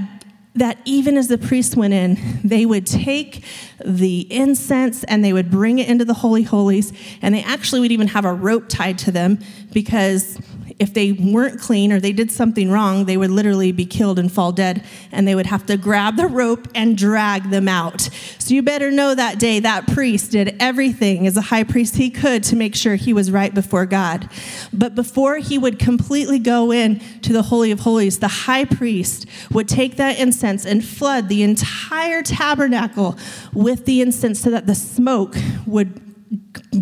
that 0.54 0.78
even 0.84 1.16
as 1.16 1.28
the 1.28 1.38
priests 1.38 1.76
went 1.76 1.94
in, 1.94 2.18
they 2.42 2.66
would 2.66 2.84
take 2.84 3.44
the 3.84 4.26
incense 4.32 5.04
and 5.04 5.24
they 5.24 5.32
would 5.32 5.52
bring 5.52 5.78
it 5.78 5.88
into 5.88 6.04
the 6.04 6.14
Holy 6.14 6.42
Holies, 6.42 6.92
and 7.22 7.32
they 7.32 7.44
actually 7.44 7.80
would 7.80 7.92
even 7.92 8.08
have 8.08 8.24
a 8.24 8.32
rope 8.32 8.64
tied 8.68 8.98
to 8.98 9.12
them 9.12 9.38
because 9.72 10.36
if 10.78 10.94
they 10.94 11.12
weren't 11.12 11.60
clean 11.60 11.92
or 11.92 11.98
they 11.98 12.12
did 12.12 12.30
something 12.30 12.70
wrong, 12.70 13.04
they 13.04 13.16
would 13.16 13.30
literally 13.30 13.72
be 13.72 13.84
killed 13.84 14.18
and 14.18 14.30
fall 14.30 14.52
dead, 14.52 14.84
and 15.10 15.26
they 15.26 15.34
would 15.34 15.46
have 15.46 15.66
to 15.66 15.76
grab 15.76 16.16
the 16.16 16.26
rope 16.26 16.68
and 16.74 16.96
drag 16.96 17.50
them 17.50 17.68
out. 17.68 18.02
So 18.38 18.54
you 18.54 18.62
better 18.62 18.90
know 18.90 19.14
that 19.14 19.38
day 19.38 19.58
that 19.60 19.88
priest 19.88 20.32
did 20.32 20.56
everything 20.60 21.26
as 21.26 21.36
a 21.36 21.40
high 21.40 21.64
priest 21.64 21.96
he 21.96 22.10
could 22.10 22.44
to 22.44 22.56
make 22.56 22.76
sure 22.76 22.94
he 22.94 23.12
was 23.12 23.30
right 23.30 23.52
before 23.52 23.86
God. 23.86 24.30
But 24.72 24.94
before 24.94 25.38
he 25.38 25.58
would 25.58 25.78
completely 25.78 26.38
go 26.38 26.72
in 26.72 27.00
to 27.22 27.32
the 27.32 27.42
Holy 27.42 27.72
of 27.72 27.80
Holies, 27.80 28.20
the 28.20 28.28
high 28.28 28.64
priest 28.64 29.26
would 29.50 29.68
take 29.68 29.96
that 29.96 30.18
incense 30.18 30.64
and 30.64 30.84
flood 30.84 31.28
the 31.28 31.42
entire 31.42 32.22
tabernacle 32.22 33.18
with 33.52 33.84
the 33.84 34.00
incense 34.00 34.40
so 34.40 34.50
that 34.50 34.66
the 34.66 34.74
smoke 34.74 35.34
would 35.66 36.00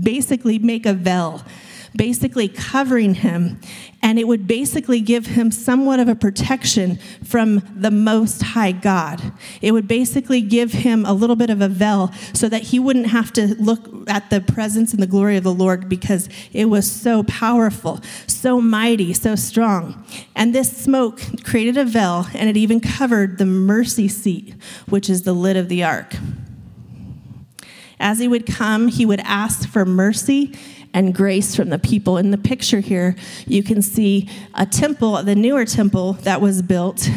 basically 0.03 0.59
make 0.59 0.85
a 0.85 0.93
veil 0.93 1.43
basically 1.97 2.49
covering 2.49 3.15
him, 3.15 3.61
and 4.03 4.19
it 4.19 4.29
would 4.29 4.47
basically 4.47 5.01
give 5.01 5.27
him 5.27 5.51
somewhat 5.51 5.99
of 5.99 6.09
a 6.09 6.15
protection 6.15 6.99
from 7.25 7.63
the 7.75 7.91
Most 7.91 8.43
High 8.43 8.73
God. 8.73 9.21
It 9.63 9.73
would 9.73 9.89
basically 9.89 10.41
give 10.43 10.73
him 10.73 11.05
a 11.05 11.13
little 11.13 11.37
bit 11.37 11.51
of 11.51 11.61
a 11.61 11.69
veil 11.69 12.13
so 12.33 12.49
that 12.49 12.63
he 12.63 12.79
wouldn't 12.79 13.09
have 13.09 13.33
to 13.35 13.55
look 13.61 14.09
at 14.09 14.31
the 14.31 14.41
presence 14.41 14.93
and 14.93 15.03
the 15.03 15.07
glory 15.07 15.37
of 15.37 15.45
the 15.45 15.53
Lord 15.53 15.89
because 15.89 16.29
it 16.53 16.67
was 16.67 16.91
so 16.91 17.23
powerful, 17.25 18.01
so 18.27 18.61
mighty, 18.61 19.13
so 19.13 19.35
strong. 19.35 20.05
And 20.35 20.55
this 20.55 20.77
smoke 20.77 21.21
created 21.45 21.77
a 21.77 21.85
veil, 21.85 22.27
and 22.35 22.49
it 22.49 22.57
even 22.57 22.81
covered 22.81 23.39
the 23.39 23.47
mercy 23.47 24.09
seat, 24.09 24.55
which 24.89 25.11
is 25.11 25.23
the 25.23 25.33
lid 25.33 25.57
of 25.57 25.69
the 25.69 25.83
ark. 25.83 26.15
As 27.99 28.19
he 28.19 28.29
would 28.29 28.47
come, 28.47 28.89
he 28.89 29.07
would 29.07 29.21
ask 29.21 29.69
for 29.69 29.85
mercy 29.87 30.55
and 30.97 31.15
grace 31.15 31.55
from 31.55 31.69
the 31.69 31.79
people. 31.79 32.17
In 32.17 32.31
the 32.31 32.39
picture 32.39 32.81
here, 32.81 33.17
you 33.47 33.63
can 33.63 33.83
see 33.83 34.31
a 34.55 34.65
temple, 34.65 35.23
the 35.23 35.35
newer 35.35 35.67
temple 35.67 36.15
that 36.23 36.41
was 36.41 36.63
built. 36.63 37.11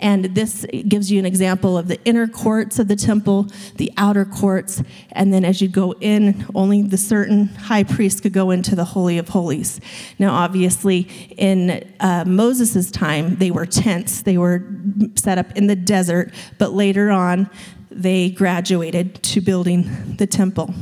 And 0.00 0.24
this 0.34 0.66
gives 0.88 1.08
you 1.08 1.20
an 1.20 1.24
example 1.24 1.78
of 1.78 1.86
the 1.86 2.02
inner 2.04 2.26
courts 2.26 2.80
of 2.80 2.88
the 2.88 2.96
temple, 2.96 3.46
the 3.76 3.92
outer 3.96 4.24
courts, 4.24 4.82
and 5.12 5.32
then 5.32 5.44
as 5.44 5.62
you 5.62 5.68
go 5.68 5.92
in, 6.00 6.44
only 6.52 6.82
the 6.82 6.98
certain 6.98 7.46
high 7.46 7.84
priest 7.84 8.22
could 8.22 8.32
go 8.32 8.50
into 8.50 8.74
the 8.74 8.84
Holy 8.84 9.18
of 9.18 9.28
Holies. 9.28 9.80
Now, 10.18 10.34
obviously, 10.34 11.02
in 11.38 11.88
uh, 12.00 12.24
Moses' 12.26 12.90
time, 12.90 13.36
they 13.36 13.52
were 13.52 13.66
tents, 13.66 14.22
they 14.22 14.36
were 14.36 14.66
set 15.14 15.38
up 15.38 15.56
in 15.56 15.68
the 15.68 15.76
desert, 15.76 16.34
but 16.58 16.72
later 16.72 17.12
on, 17.12 17.48
they 17.88 18.30
graduated 18.30 19.22
to 19.22 19.40
building 19.40 20.16
the 20.16 20.26
temple. 20.26 20.74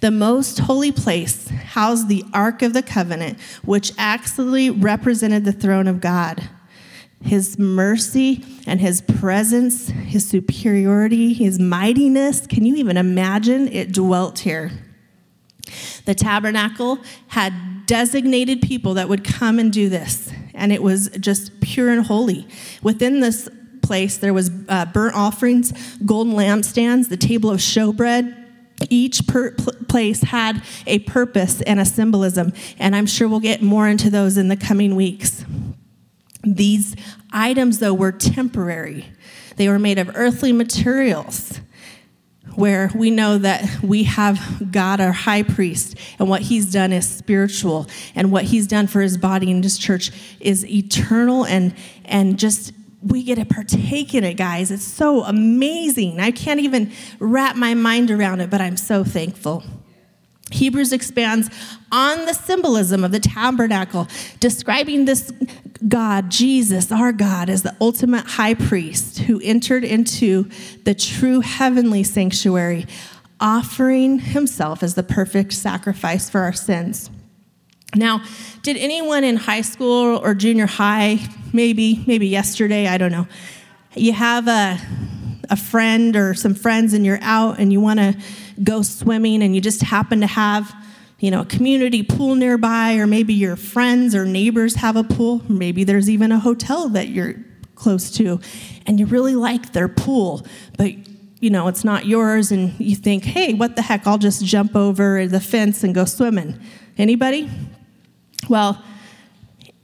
The 0.00 0.10
most 0.10 0.60
holy 0.60 0.92
place 0.92 1.48
housed 1.48 2.08
the 2.08 2.24
Ark 2.32 2.62
of 2.62 2.72
the 2.72 2.82
Covenant, 2.82 3.38
which 3.64 3.92
actually 3.98 4.70
represented 4.70 5.44
the 5.44 5.52
throne 5.52 5.86
of 5.86 6.00
God. 6.00 6.48
His 7.22 7.58
mercy 7.58 8.42
and 8.66 8.80
his 8.80 9.02
presence, 9.02 9.88
his 9.88 10.26
superiority, 10.26 11.34
his 11.34 11.58
mightiness, 11.58 12.46
can 12.46 12.64
you 12.64 12.76
even 12.76 12.96
imagine? 12.96 13.68
It 13.68 13.92
dwelt 13.92 14.38
here. 14.38 14.72
The 16.06 16.14
tabernacle 16.14 16.98
had 17.28 17.52
designated 17.84 18.62
people 18.62 18.94
that 18.94 19.08
would 19.08 19.22
come 19.22 19.58
and 19.58 19.70
do 19.70 19.90
this, 19.90 20.32
and 20.54 20.72
it 20.72 20.82
was 20.82 21.10
just 21.20 21.60
pure 21.60 21.90
and 21.90 22.06
holy. 22.06 22.48
Within 22.82 23.20
this 23.20 23.50
place, 23.82 24.16
there 24.16 24.32
was 24.32 24.50
uh, 24.68 24.86
burnt 24.86 25.14
offerings, 25.14 25.72
golden 26.06 26.32
lampstands, 26.32 27.10
the 27.10 27.16
table 27.18 27.50
of 27.50 27.60
showbread, 27.60 28.39
each 28.88 29.26
per- 29.26 29.52
place 29.88 30.22
had 30.22 30.62
a 30.86 31.00
purpose 31.00 31.60
and 31.62 31.80
a 31.80 31.84
symbolism, 31.84 32.52
and 32.78 32.96
I'm 32.96 33.06
sure 33.06 33.28
we'll 33.28 33.40
get 33.40 33.62
more 33.62 33.88
into 33.88 34.10
those 34.10 34.36
in 34.36 34.48
the 34.48 34.56
coming 34.56 34.94
weeks. 34.96 35.44
These 36.42 36.96
items, 37.32 37.80
though, 37.80 37.94
were 37.94 38.12
temporary. 38.12 39.06
They 39.56 39.68
were 39.68 39.78
made 39.78 39.98
of 39.98 40.10
earthly 40.14 40.52
materials, 40.52 41.60
where 42.54 42.90
we 42.94 43.10
know 43.10 43.38
that 43.38 43.82
we 43.82 44.04
have 44.04 44.72
God, 44.72 45.00
our 45.00 45.12
high 45.12 45.42
priest, 45.42 45.96
and 46.18 46.28
what 46.28 46.42
he's 46.42 46.72
done 46.72 46.92
is 46.92 47.08
spiritual, 47.08 47.86
and 48.14 48.32
what 48.32 48.44
he's 48.44 48.66
done 48.66 48.86
for 48.86 49.02
his 49.02 49.18
body 49.18 49.50
and 49.50 49.62
his 49.62 49.78
church 49.78 50.10
is 50.40 50.66
eternal 50.66 51.44
and, 51.44 51.74
and 52.04 52.38
just 52.38 52.72
we 53.02 53.22
get 53.22 53.36
to 53.36 53.44
partake 53.44 54.14
in 54.14 54.24
it, 54.24 54.34
guys. 54.34 54.70
It's 54.70 54.84
so 54.84 55.24
amazing. 55.24 56.20
I 56.20 56.30
can't 56.30 56.60
even 56.60 56.92
wrap 57.18 57.56
my 57.56 57.74
mind 57.74 58.10
around 58.10 58.40
it, 58.40 58.50
but 58.50 58.60
I'm 58.60 58.76
so 58.76 59.04
thankful. 59.04 59.64
Hebrews 60.50 60.92
expands 60.92 61.48
on 61.92 62.26
the 62.26 62.32
symbolism 62.32 63.04
of 63.04 63.12
the 63.12 63.20
tabernacle, 63.20 64.08
describing 64.40 65.04
this 65.04 65.32
God, 65.86 66.30
Jesus, 66.30 66.92
our 66.92 67.12
God, 67.12 67.48
as 67.48 67.62
the 67.62 67.74
ultimate 67.80 68.26
high 68.26 68.54
priest 68.54 69.20
who 69.20 69.40
entered 69.42 69.84
into 69.84 70.50
the 70.84 70.94
true 70.94 71.40
heavenly 71.40 72.02
sanctuary, 72.02 72.86
offering 73.40 74.18
himself 74.18 74.82
as 74.82 74.94
the 74.94 75.02
perfect 75.02 75.52
sacrifice 75.52 76.28
for 76.28 76.40
our 76.40 76.52
sins. 76.52 77.10
Now, 77.94 78.22
did 78.62 78.76
anyone 78.76 79.24
in 79.24 79.36
high 79.36 79.62
school 79.62 80.18
or 80.18 80.34
junior 80.34 80.66
high, 80.66 81.18
maybe, 81.52 82.04
maybe 82.06 82.28
yesterday, 82.28 82.86
I 82.86 82.98
don't 82.98 83.10
know, 83.10 83.26
you 83.94 84.12
have 84.12 84.46
a, 84.46 84.78
a 85.48 85.56
friend 85.56 86.14
or 86.14 86.34
some 86.34 86.54
friends 86.54 86.92
and 86.92 87.04
you're 87.04 87.18
out 87.20 87.58
and 87.58 87.72
you 87.72 87.80
want 87.80 87.98
to 87.98 88.16
go 88.62 88.82
swimming 88.82 89.42
and 89.42 89.54
you 89.54 89.60
just 89.60 89.82
happen 89.82 90.20
to 90.20 90.28
have, 90.28 90.72
you 91.18 91.30
know, 91.30 91.40
a 91.40 91.46
community 91.46 92.02
pool 92.02 92.36
nearby, 92.36 92.94
or 92.94 93.06
maybe 93.06 93.34
your 93.34 93.56
friends 93.56 94.14
or 94.14 94.24
neighbors 94.24 94.76
have 94.76 94.96
a 94.96 95.04
pool, 95.04 95.42
maybe 95.48 95.82
there's 95.82 96.08
even 96.08 96.30
a 96.30 96.38
hotel 96.38 96.88
that 96.90 97.08
you're 97.08 97.34
close 97.74 98.10
to, 98.12 98.38
and 98.86 99.00
you 99.00 99.06
really 99.06 99.34
like 99.34 99.72
their 99.72 99.88
pool, 99.88 100.46
but 100.76 100.92
you 101.40 101.48
know, 101.48 101.68
it's 101.68 101.84
not 101.84 102.04
yours, 102.04 102.52
and 102.52 102.78
you 102.78 102.94
think, 102.94 103.24
hey, 103.24 103.54
what 103.54 103.74
the 103.74 103.82
heck, 103.82 104.06
I'll 104.06 104.18
just 104.18 104.44
jump 104.44 104.76
over 104.76 105.26
the 105.26 105.40
fence 105.40 105.82
and 105.82 105.94
go 105.94 106.04
swimming. 106.04 106.60
Anybody? 106.98 107.48
Well, 108.50 108.82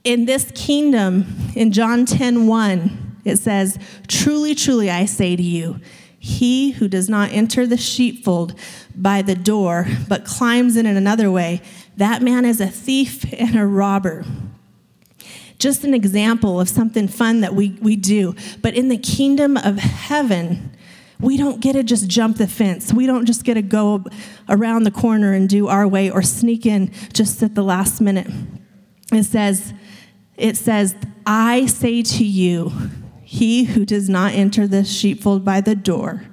in 0.03 0.25
this 0.25 0.51
kingdom, 0.53 1.53
in 1.55 1.71
John 1.71 2.05
10 2.05 2.47
1, 2.47 3.21
it 3.23 3.37
says, 3.37 3.79
Truly, 4.09 4.55
truly, 4.55 4.91
I 4.91 5.05
say 5.05 5.37
to 5.37 5.41
you, 5.41 5.79
he 6.19 6.71
who 6.71 6.89
does 6.89 7.07
not 7.07 7.31
enter 7.31 7.65
the 7.65 7.77
sheepfold 7.77 8.59
by 8.93 9.21
the 9.21 9.35
door, 9.35 9.87
but 10.09 10.25
climbs 10.25 10.75
in 10.75 10.85
another 10.85 11.31
way, 11.31 11.61
that 11.95 12.21
man 12.21 12.43
is 12.43 12.59
a 12.59 12.67
thief 12.67 13.23
and 13.31 13.57
a 13.57 13.65
robber. 13.65 14.25
Just 15.59 15.85
an 15.85 15.93
example 15.93 16.59
of 16.59 16.67
something 16.67 17.07
fun 17.07 17.39
that 17.39 17.55
we, 17.55 17.77
we 17.81 17.95
do. 17.95 18.35
But 18.61 18.73
in 18.73 18.89
the 18.89 18.97
kingdom 18.97 19.55
of 19.55 19.77
heaven, 19.77 20.75
we 21.19 21.37
don't 21.37 21.59
get 21.59 21.73
to 21.73 21.83
just 21.83 22.07
jump 22.07 22.37
the 22.37 22.47
fence. 22.47 22.93
We 22.93 23.05
don't 23.05 23.25
just 23.25 23.43
get 23.43 23.55
to 23.55 23.61
go 23.61 24.05
around 24.47 24.83
the 24.83 24.91
corner 24.91 25.33
and 25.33 25.49
do 25.49 25.67
our 25.67 25.87
way 25.87 26.09
or 26.09 26.21
sneak 26.21 26.65
in 26.65 26.91
just 27.13 27.41
at 27.41 27.55
the 27.55 27.63
last 27.63 28.01
minute. 28.01 28.27
It 29.11 29.23
says, 29.23 29.73
it 30.35 30.57
says, 30.57 30.95
I 31.25 31.65
say 31.65 32.03
to 32.03 32.23
you, 32.23 32.71
he 33.23 33.65
who 33.65 33.85
does 33.85 34.07
not 34.07 34.33
enter 34.33 34.67
the 34.67 34.83
sheepfold 34.83 35.43
by 35.43 35.61
the 35.61 35.75
door, 35.75 36.23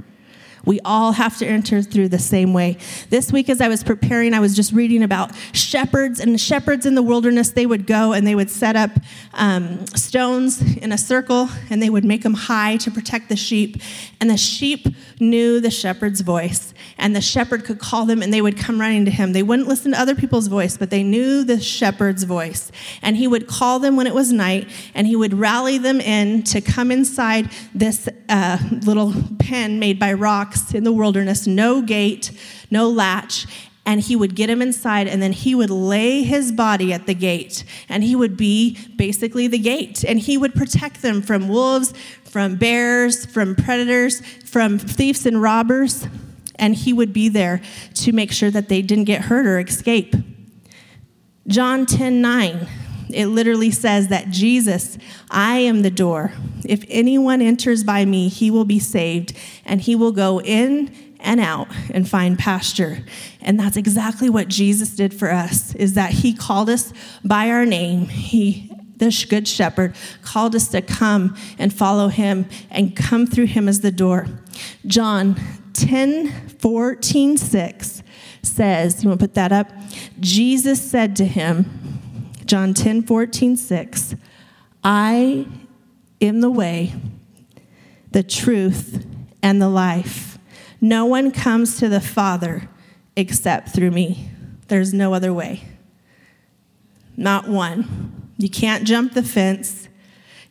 we 0.64 0.80
all 0.84 1.12
have 1.12 1.38
to 1.38 1.46
enter 1.46 1.82
through 1.82 2.08
the 2.08 2.18
same 2.18 2.52
way. 2.52 2.78
This 3.10 3.32
week, 3.32 3.48
as 3.48 3.60
I 3.60 3.68
was 3.68 3.84
preparing, 3.84 4.34
I 4.34 4.40
was 4.40 4.56
just 4.56 4.72
reading 4.72 5.02
about 5.02 5.32
shepherds, 5.52 6.20
and 6.20 6.40
shepherds 6.40 6.86
in 6.86 6.94
the 6.94 7.02
wilderness, 7.02 7.50
they 7.50 7.66
would 7.66 7.86
go 7.86 8.12
and 8.12 8.26
they 8.26 8.34
would 8.34 8.50
set 8.50 8.76
up 8.76 8.90
um, 9.34 9.86
stones 9.88 10.60
in 10.76 10.92
a 10.92 10.98
circle 10.98 11.48
and 11.70 11.82
they 11.82 11.90
would 11.90 12.04
make 12.04 12.22
them 12.22 12.34
high 12.34 12.76
to 12.78 12.90
protect 12.90 13.28
the 13.28 13.36
sheep. 13.36 13.80
And 14.20 14.30
the 14.30 14.36
sheep 14.36 14.86
knew 15.20 15.60
the 15.60 15.70
shepherd's 15.70 16.20
voice, 16.20 16.74
and 16.98 17.14
the 17.14 17.20
shepherd 17.20 17.64
could 17.64 17.78
call 17.78 18.06
them 18.06 18.22
and 18.22 18.32
they 18.32 18.40
would 18.40 18.56
come 18.56 18.80
running 18.80 19.04
to 19.04 19.10
him. 19.10 19.32
They 19.32 19.42
wouldn't 19.42 19.68
listen 19.68 19.92
to 19.92 20.00
other 20.00 20.14
people's 20.14 20.48
voice, 20.48 20.76
but 20.76 20.90
they 20.90 21.02
knew 21.02 21.44
the 21.44 21.60
shepherd's 21.60 22.24
voice. 22.24 22.70
And 23.02 23.16
he 23.16 23.26
would 23.26 23.46
call 23.46 23.78
them 23.78 23.96
when 23.96 24.06
it 24.06 24.14
was 24.14 24.32
night, 24.32 24.68
and 24.94 25.06
he 25.06 25.16
would 25.16 25.34
rally 25.34 25.78
them 25.78 26.00
in 26.00 26.42
to 26.44 26.60
come 26.60 26.90
inside 26.90 27.50
this 27.74 28.08
uh, 28.34 28.58
little 28.82 29.14
pen 29.38 29.78
made 29.78 29.98
by 29.98 30.12
rocks 30.12 30.34
rocks 30.34 30.74
in 30.74 30.82
the 30.82 30.92
wilderness, 30.92 31.46
no 31.46 31.80
gate, 31.80 32.32
no 32.68 32.88
latch. 32.88 33.46
And 33.86 34.00
he 34.00 34.16
would 34.16 34.34
get 34.34 34.50
him 34.50 34.60
inside, 34.60 35.06
and 35.06 35.22
then 35.22 35.30
he 35.32 35.54
would 35.54 35.70
lay 35.70 36.22
his 36.22 36.50
body 36.50 36.92
at 36.92 37.06
the 37.06 37.14
gate. 37.14 37.64
And 37.88 38.02
he 38.02 38.16
would 38.16 38.36
be 38.36 38.76
basically 38.96 39.46
the 39.46 39.58
gate. 39.58 40.04
And 40.04 40.18
he 40.18 40.36
would 40.36 40.54
protect 40.54 41.02
them 41.02 41.22
from 41.22 41.48
wolves, 41.48 41.92
from 42.24 42.56
bears, 42.56 43.26
from 43.26 43.54
predators, 43.54 44.20
from 44.44 44.78
thieves 44.78 45.24
and 45.26 45.40
robbers. 45.40 46.08
And 46.56 46.74
he 46.74 46.92
would 46.92 47.12
be 47.12 47.28
there 47.28 47.60
to 48.02 48.12
make 48.12 48.32
sure 48.32 48.50
that 48.50 48.68
they 48.68 48.82
didn't 48.82 49.04
get 49.04 49.26
hurt 49.26 49.46
or 49.46 49.60
escape. 49.60 50.16
John 51.46 51.86
10 51.86 52.20
9 52.20 52.66
it 53.10 53.26
literally 53.26 53.70
says 53.70 54.08
that 54.08 54.30
Jesus, 54.30 54.98
I 55.30 55.58
am 55.58 55.82
the 55.82 55.90
door. 55.90 56.32
If 56.64 56.84
anyone 56.88 57.42
enters 57.42 57.84
by 57.84 58.04
me, 58.04 58.28
he 58.28 58.50
will 58.50 58.64
be 58.64 58.78
saved, 58.78 59.36
and 59.64 59.80
he 59.80 59.94
will 59.94 60.12
go 60.12 60.40
in 60.40 60.92
and 61.20 61.40
out 61.40 61.68
and 61.90 62.08
find 62.08 62.38
pasture. 62.38 62.98
And 63.40 63.58
that's 63.58 63.76
exactly 63.76 64.28
what 64.28 64.48
Jesus 64.48 64.90
did 64.90 65.14
for 65.14 65.30
us 65.30 65.74
is 65.74 65.94
that 65.94 66.10
he 66.10 66.34
called 66.34 66.68
us 66.68 66.92
by 67.24 67.50
our 67.50 67.66
name. 67.66 68.06
He 68.06 68.70
the 68.96 69.26
good 69.28 69.48
shepherd 69.48 69.94
called 70.22 70.54
us 70.54 70.68
to 70.68 70.80
come 70.80 71.36
and 71.58 71.72
follow 71.72 72.08
him 72.08 72.46
and 72.70 72.94
come 72.94 73.26
through 73.26 73.46
him 73.46 73.68
as 73.68 73.80
the 73.80 73.90
door. 73.90 74.26
John 74.86 75.36
10 75.74 76.48
14 76.58 77.36
6 77.36 78.02
says, 78.42 79.02
You 79.02 79.08
want 79.08 79.20
to 79.20 79.26
put 79.26 79.34
that 79.34 79.52
up? 79.52 79.70
Jesus 80.20 80.80
said 80.80 81.16
to 81.16 81.24
him, 81.24 82.00
John 82.54 82.72
10 82.72 83.02
14 83.02 83.56
6, 83.56 84.14
I 84.84 85.48
am 86.20 86.40
the 86.40 86.48
way, 86.48 86.94
the 88.12 88.22
truth, 88.22 89.04
and 89.42 89.60
the 89.60 89.68
life. 89.68 90.38
No 90.80 91.04
one 91.04 91.32
comes 91.32 91.80
to 91.80 91.88
the 91.88 92.00
Father 92.00 92.68
except 93.16 93.70
through 93.70 93.90
me. 93.90 94.30
There's 94.68 94.94
no 94.94 95.14
other 95.14 95.34
way. 95.34 95.64
Not 97.16 97.48
one. 97.48 98.30
You 98.38 98.48
can't 98.48 98.84
jump 98.84 99.14
the 99.14 99.24
fence. 99.24 99.88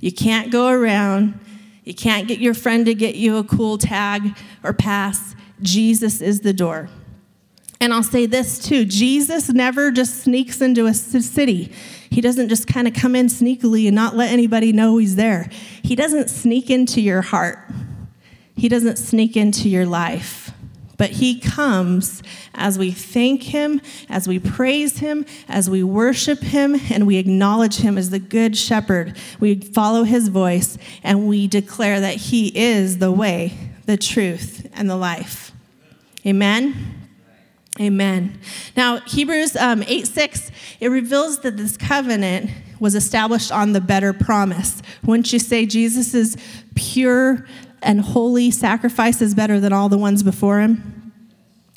You 0.01 0.11
can't 0.11 0.51
go 0.51 0.67
around. 0.67 1.39
You 1.85 1.93
can't 1.93 2.27
get 2.27 2.39
your 2.39 2.53
friend 2.53 2.85
to 2.85 2.93
get 2.93 3.15
you 3.15 3.37
a 3.37 3.45
cool 3.45 3.77
tag 3.77 4.37
or 4.61 4.73
pass. 4.73 5.37
Jesus 5.61 6.19
is 6.19 6.41
the 6.41 6.51
door. 6.51 6.89
And 7.83 7.93
I'll 7.93 8.01
say 8.01 8.27
this 8.27 8.59
too 8.59 8.85
Jesus 8.85 9.49
never 9.49 9.91
just 9.91 10.23
sneaks 10.23 10.61
into 10.61 10.85
a 10.85 10.93
city. 10.93 11.69
He 12.09 12.21
doesn't 12.21 12.47
just 12.47 12.65
kind 12.65 12.87
of 12.87 12.93
come 12.93 13.13
in 13.13 13.25
sneakily 13.25 13.87
and 13.87 13.95
not 13.95 14.15
let 14.15 14.31
anybody 14.31 14.71
know 14.71 14.95
he's 14.95 15.17
there. 15.17 15.49
He 15.83 15.93
doesn't 15.93 16.29
sneak 16.29 16.69
into 16.69 17.01
your 17.01 17.21
heart, 17.21 17.59
He 18.55 18.69
doesn't 18.69 18.95
sneak 18.95 19.35
into 19.35 19.67
your 19.67 19.85
life. 19.85 20.51
But 20.95 21.09
he 21.09 21.39
comes 21.41 22.23
as 22.53 22.79
we 22.79 22.91
thank 22.91 23.43
him, 23.43 23.81
as 24.07 24.29
we 24.29 24.39
praise 24.39 24.99
him, 24.99 25.25
as 25.49 25.69
we 25.69 25.83
worship 25.83 26.39
him, 26.39 26.79
and 26.89 27.05
we 27.05 27.17
acknowledge 27.17 27.77
him 27.77 27.97
as 27.97 28.11
the 28.11 28.19
good 28.19 28.55
shepherd. 28.55 29.17
We 29.41 29.55
follow 29.55 30.03
his 30.03 30.29
voice 30.29 30.77
and 31.03 31.27
we 31.27 31.47
declare 31.47 31.99
that 31.99 32.15
he 32.15 32.57
is 32.57 32.99
the 32.99 33.11
way, 33.11 33.57
the 33.85 33.97
truth, 33.97 34.69
and 34.73 34.89
the 34.89 34.95
life. 34.95 35.51
Amen. 36.25 37.02
Amen. 37.79 38.39
Now, 38.77 38.99
Hebrews 38.99 39.55
um, 39.55 39.83
8 39.87 40.05
6, 40.05 40.51
it 40.79 40.89
reveals 40.89 41.39
that 41.39 41.57
this 41.57 41.75
covenant 41.75 42.51
was 42.79 42.93
established 42.93 43.51
on 43.51 43.73
the 43.73 43.81
better 43.81 44.13
promise. 44.13 44.81
Wouldn't 45.03 45.33
you 45.33 45.39
say 45.39 45.65
Jesus 45.65 46.35
pure 46.75 47.47
and 47.81 48.01
holy 48.01 48.51
sacrifice 48.51 49.21
is 49.21 49.33
better 49.33 49.59
than 49.59 49.73
all 49.73 49.89
the 49.89 49.97
ones 49.97 50.21
before 50.21 50.59
him? 50.59 51.13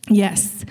Yes. 0.09 0.65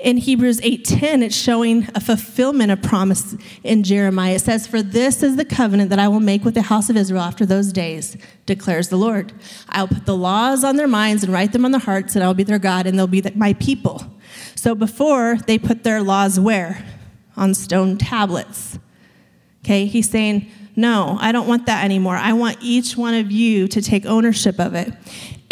In 0.00 0.18
Hebrews 0.18 0.60
8:10 0.62 1.22
it's 1.22 1.34
showing 1.34 1.88
a 1.94 2.00
fulfillment 2.00 2.70
of 2.70 2.82
promise 2.82 3.34
in 3.64 3.82
Jeremiah. 3.82 4.34
It 4.34 4.42
says, 4.42 4.66
"For 4.66 4.82
this 4.82 5.22
is 5.22 5.36
the 5.36 5.44
covenant 5.44 5.88
that 5.90 5.98
I 5.98 6.08
will 6.08 6.20
make 6.20 6.44
with 6.44 6.54
the 6.54 6.62
house 6.62 6.90
of 6.90 6.96
Israel 6.96 7.22
after 7.22 7.46
those 7.46 7.72
days," 7.72 8.16
declares 8.44 8.88
the 8.88 8.98
Lord. 8.98 9.32
"I'll 9.70 9.88
put 9.88 10.04
the 10.04 10.16
laws 10.16 10.64
on 10.64 10.76
their 10.76 10.88
minds 10.88 11.22
and 11.22 11.32
write 11.32 11.52
them 11.52 11.64
on 11.64 11.70
their 11.70 11.80
hearts, 11.80 12.14
and 12.14 12.22
I'll 12.22 12.34
be 12.34 12.42
their 12.42 12.58
God, 12.58 12.86
and 12.86 12.98
they'll 12.98 13.06
be 13.06 13.22
my 13.34 13.54
people." 13.54 14.04
So 14.66 14.74
before 14.74 15.36
they 15.46 15.60
put 15.60 15.84
their 15.84 16.02
laws 16.02 16.40
where? 16.40 16.84
On 17.36 17.54
stone 17.54 17.98
tablets. 17.98 18.80
Okay, 19.64 19.86
he's 19.86 20.10
saying, 20.10 20.50
no, 20.74 21.16
I 21.20 21.30
don't 21.30 21.46
want 21.46 21.66
that 21.66 21.84
anymore. 21.84 22.16
I 22.16 22.32
want 22.32 22.56
each 22.60 22.96
one 22.96 23.14
of 23.14 23.30
you 23.30 23.68
to 23.68 23.80
take 23.80 24.06
ownership 24.06 24.58
of 24.58 24.74
it. 24.74 24.92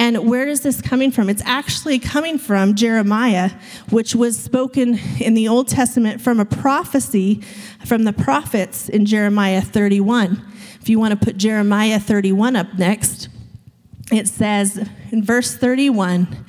And 0.01 0.29
where 0.29 0.49
is 0.49 0.63
this 0.63 0.83
coming 0.83 1.13
from? 1.13 1.31
It's 1.31 1.45
actually 1.45 2.01
coming 2.01 2.39
from 2.39 2.75
Jeremiah, 2.75 3.53
which 3.91 4.17
was 4.17 4.37
spoken 4.37 4.99
in 5.21 5.35
the 5.35 5.47
Old 5.47 5.69
Testament 5.69 6.21
from 6.21 6.41
a 6.41 6.45
prophecy 6.45 7.41
from 7.87 8.03
the 8.03 8.13
prophets 8.13 8.89
in 8.89 9.07
Jeremiah 9.07 9.61
31. 9.61 10.45
If 10.81 10.89
you 10.89 10.99
want 10.99 11.13
to 11.17 11.25
put 11.25 11.37
Jeremiah 11.37 12.01
31 12.01 12.57
up 12.57 12.77
next, 12.77 13.29
it 14.11 14.27
says 14.27 14.89
in 15.13 15.23
verse 15.23 15.55
31 15.55 16.45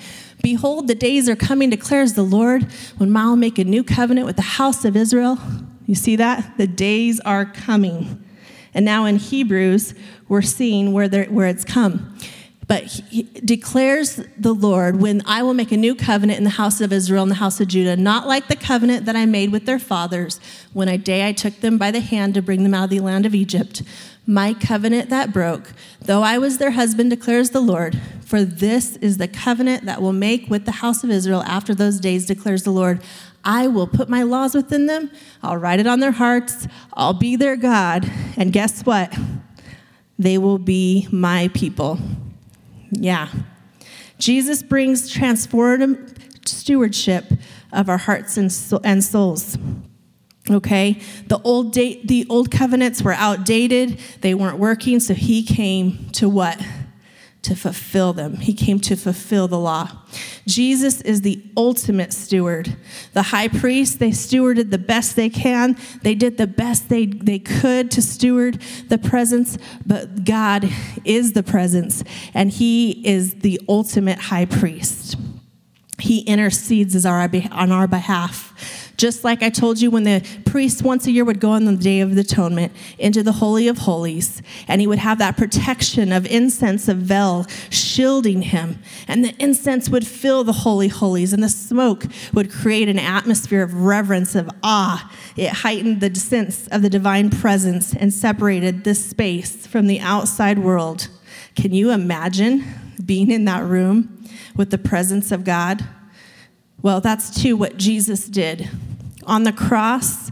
Behold, 0.45 0.88
the 0.88 0.93
days 0.93 1.27
are 1.27 1.36
coming, 1.36 1.71
declares 1.71 2.13
the 2.13 2.23
Lord, 2.23 2.71
when 2.97 3.17
I 3.17 3.25
will 3.25 3.36
make 3.36 3.58
a 3.58 3.63
new 3.63 3.84
covenant 3.84 4.27
with 4.27 4.36
the 4.36 4.43
house 4.43 4.86
of 4.86 4.95
Israel. 4.95 5.39
You 5.88 5.95
see 5.95 6.15
that? 6.17 6.58
The 6.58 6.67
days 6.67 7.19
are 7.21 7.45
coming 7.45 8.23
and 8.75 8.84
now 8.84 9.05
in 9.05 9.15
Hebrews, 9.15 9.95
we're 10.27 10.41
seeing 10.41 10.91
where, 10.91 11.08
where 11.25 11.47
it's 11.47 11.63
come. 11.63 12.15
But 12.67 12.84
he 12.84 13.23
declares 13.23 14.21
the 14.38 14.54
Lord, 14.54 14.99
when 14.99 15.21
I 15.25 15.43
will 15.43 15.54
make 15.54 15.71
a 15.71 15.78
new 15.78 15.93
covenant 15.93 16.39
in 16.39 16.43
the 16.43 16.49
house 16.51 16.82
of 16.82 16.91
Israel 16.91 17.21
and 17.21 17.32
the 17.32 17.36
house 17.36 17.62
of 17.62 17.67
Judah, 17.67 17.95
not 17.95 18.28
like 18.28 18.47
the 18.47 18.56
covenant 18.56 19.06
that 19.06 19.15
I 19.15 19.25
made 19.25 19.51
with 19.51 19.65
their 19.65 19.78
fathers 19.78 20.39
when 20.73 20.89
I 20.89 20.97
day 20.97 21.28
I 21.28 21.32
took 21.32 21.60
them 21.60 21.78
by 21.78 21.91
the 21.91 21.99
hand 21.99 22.34
to 22.34 22.41
bring 22.41 22.63
them 22.63 22.73
out 22.73 22.86
of 22.86 22.89
the 22.89 23.01
land 23.01 23.25
of 23.25 23.36
Egypt. 23.36 23.84
My 24.25 24.56
covenant 24.56 25.12
that 25.12 25.32
broke, 25.32 25.73
though 26.01 26.23
I 26.23 26.39
was 26.39 26.58
their 26.58 26.71
husband, 26.71 27.12
declares 27.12 27.51
the 27.51 27.60
Lord. 27.60 28.01
For 28.25 28.43
this 28.43 28.95
is 28.97 29.17
the 29.17 29.28
covenant 29.28 29.86
that 29.86 30.01
will 30.01 30.13
make 30.13 30.49
with 30.49 30.65
the 30.65 30.71
house 30.71 31.04
of 31.04 31.12
Israel 31.12 31.43
after 31.43 31.75
those 31.75 31.99
days, 31.99 32.25
declares 32.25 32.63
the 32.63 32.71
Lord. 32.71 33.04
I 33.43 33.67
will 33.67 33.86
put 33.86 34.10
my 34.10 34.23
laws 34.23 34.56
within 34.56 34.88
them. 34.88 35.12
I'll 35.43 35.58
write 35.58 35.80
it 35.80 35.86
on 35.86 35.99
their 35.99 36.12
hearts. 36.12 36.67
I'll 36.93 37.13
be 37.13 37.36
their 37.36 37.56
God. 37.56 38.12
And 38.36 38.51
guess 38.51 38.82
what? 38.82 39.15
They 40.17 40.39
will 40.39 40.58
be 40.58 41.08
my 41.12 41.49
people. 41.54 41.99
Yeah. 43.01 43.29
Jesus 44.17 44.63
brings 44.63 45.13
transformative 45.13 46.47
stewardship 46.47 47.25
of 47.71 47.89
our 47.89 47.97
hearts 47.97 48.38
and, 48.38 48.51
souls. 49.03 49.58
Okay? 50.49 51.01
The 51.27 51.41
old 51.43 51.73
date, 51.73 52.08
the 52.08 52.25
old 52.29 52.51
covenants 52.51 53.01
were 53.01 53.13
outdated. 53.13 53.99
They 54.21 54.34
weren't 54.34 54.60
working, 54.60 54.99
so 54.99 55.13
he 55.13 55.43
came 55.43 56.10
to 56.13 56.29
what? 56.29 56.63
To 57.45 57.55
fulfill 57.55 58.12
them. 58.12 58.38
He 58.38 58.53
came 58.53 58.79
to 58.81 58.95
fulfill 58.95 59.47
the 59.47 59.60
law. 59.60 59.89
Jesus 60.47 61.01
is 61.01 61.21
the 61.21 61.43
ultimate 61.55 62.12
steward. 62.12 62.75
The 63.13 63.21
high 63.21 63.47
priest, 63.47 63.99
they 63.99 64.10
stewarded 64.10 64.71
the 64.71 64.79
best 64.79 65.15
they 65.15 65.29
can. 65.29 65.77
They 66.01 66.15
did 66.15 66.38
the 66.38 66.47
best 66.47 66.89
they, 66.89 67.05
they 67.05 67.38
could 67.39 67.91
to 67.91 68.01
steward 68.01 68.62
the 68.88 68.97
presence, 68.97 69.60
but 69.86 70.25
God 70.25 70.67
is 71.03 71.34
the 71.34 71.43
presence, 71.43 72.03
and 72.34 72.49
He 72.49 73.05
is 73.05 73.36
the 73.36 73.62
ultimate 73.69 74.17
high 74.17 74.45
priest. 74.45 75.15
He 75.99 76.21
intercedes 76.21 77.05
on 77.05 77.71
our 77.71 77.88
behalf. 77.88 78.84
Just 78.97 79.23
like 79.23 79.43
I 79.43 79.49
told 79.49 79.81
you 79.81 79.91
when 79.91 80.03
the 80.03 80.25
priest 80.45 80.84
once 80.84 81.05
a 81.05 81.12
year 81.12 81.25
would 81.25 81.39
go 81.39 81.51
on 81.51 81.65
the 81.65 81.75
Day 81.75 81.99
of 81.99 82.17
Atonement 82.17 82.71
into 82.97 83.23
the 83.23 83.34
Holy 83.34 83.67
of 83.67 83.79
Holies, 83.79 84.41
and 84.67 84.79
he 84.79 84.88
would 84.88 84.99
have 84.99 85.17
that 85.17 85.38
protection 85.38 86.12
of 86.12 86.25
incense 86.25 86.88
of 86.88 86.97
veil 86.97 87.45
shielding 87.69 88.43
him. 88.43 88.79
And 89.08 89.23
the 89.23 89.36
incense 89.38 89.89
would 89.89 90.08
fill 90.08 90.43
the 90.43 90.53
Holy 90.53 90.88
Holies, 90.88 91.34
and 91.34 91.43
the 91.43 91.49
smoke 91.49 92.05
would 92.34 92.51
create 92.51 92.88
an 92.88 92.99
atmosphere 92.99 93.63
of 93.63 93.73
reverence, 93.73 94.36
of 94.36 94.49
awe. 94.63 95.12
It 95.36 95.49
heightened 95.49 95.99
the 95.99 96.15
sense 96.15 96.67
of 96.67 96.81
the 96.81 96.89
divine 96.89 97.29
presence 97.29 97.93
and 97.93 98.13
separated 98.13 98.84
this 98.84 99.05
space 99.05 99.67
from 99.67 99.88
the 99.88 99.99
outside 99.99 100.60
world. 100.60 101.10
Can 101.55 101.73
you 101.73 101.91
imagine 101.91 102.63
being 103.05 103.31
in 103.31 103.45
that 103.45 103.63
room 103.63 104.25
with 104.55 104.71
the 104.71 104.77
presence 104.77 105.31
of 105.31 105.43
God? 105.43 105.86
Well, 106.81 107.01
that's 107.01 107.41
too 107.41 107.58
what 107.58 107.77
Jesus 107.77 108.27
did. 108.27 108.69
On 109.25 109.43
the 109.43 109.53
cross, 109.53 110.31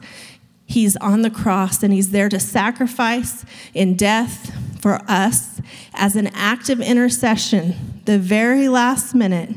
he's 0.65 0.95
on 0.97 1.21
the 1.21 1.29
cross 1.29 1.83
and 1.83 1.93
he's 1.93 2.11
there 2.11 2.29
to 2.29 2.39
sacrifice 2.39 3.45
in 3.73 3.95
death 3.95 4.53
for 4.81 5.01
us 5.07 5.61
as 5.93 6.15
an 6.15 6.27
act 6.33 6.69
of 6.69 6.81
intercession, 6.81 8.01
the 8.05 8.19
very 8.19 8.67
last 8.67 9.13
minute. 9.15 9.49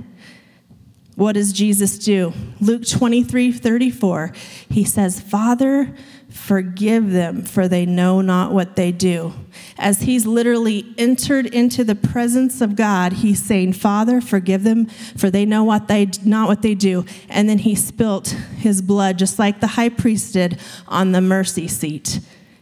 What 1.16 1.32
does 1.32 1.52
Jesus 1.52 1.98
do? 1.98 2.32
Luke 2.60 2.86
23 2.86 3.50
34, 3.50 4.32
he 4.68 4.84
says, 4.84 5.18
Father, 5.18 5.94
Forgive 6.36 7.10
them, 7.12 7.44
for 7.44 7.66
they 7.66 7.86
know 7.86 8.20
not 8.20 8.52
what 8.52 8.76
they 8.76 8.92
do. 8.92 9.32
As 9.78 10.02
he's 10.02 10.26
literally 10.26 10.94
entered 10.98 11.46
into 11.46 11.82
the 11.82 11.94
presence 11.94 12.60
of 12.60 12.76
God, 12.76 13.14
he's 13.14 13.42
saying, 13.42 13.72
Father, 13.72 14.20
forgive 14.20 14.62
them, 14.62 14.86
for 14.86 15.30
they 15.30 15.46
know 15.46 15.64
what 15.64 15.88
they 15.88 16.08
not 16.24 16.46
what 16.46 16.62
they 16.62 16.74
do. 16.74 17.04
And 17.28 17.48
then 17.48 17.58
he 17.58 17.74
spilt 17.74 18.28
his 18.28 18.82
blood, 18.82 19.18
just 19.18 19.38
like 19.38 19.60
the 19.60 19.66
high 19.66 19.88
priest 19.88 20.34
did 20.34 20.60
on 20.86 21.12
the 21.12 21.20
mercy 21.20 21.66
seat. 21.66 22.20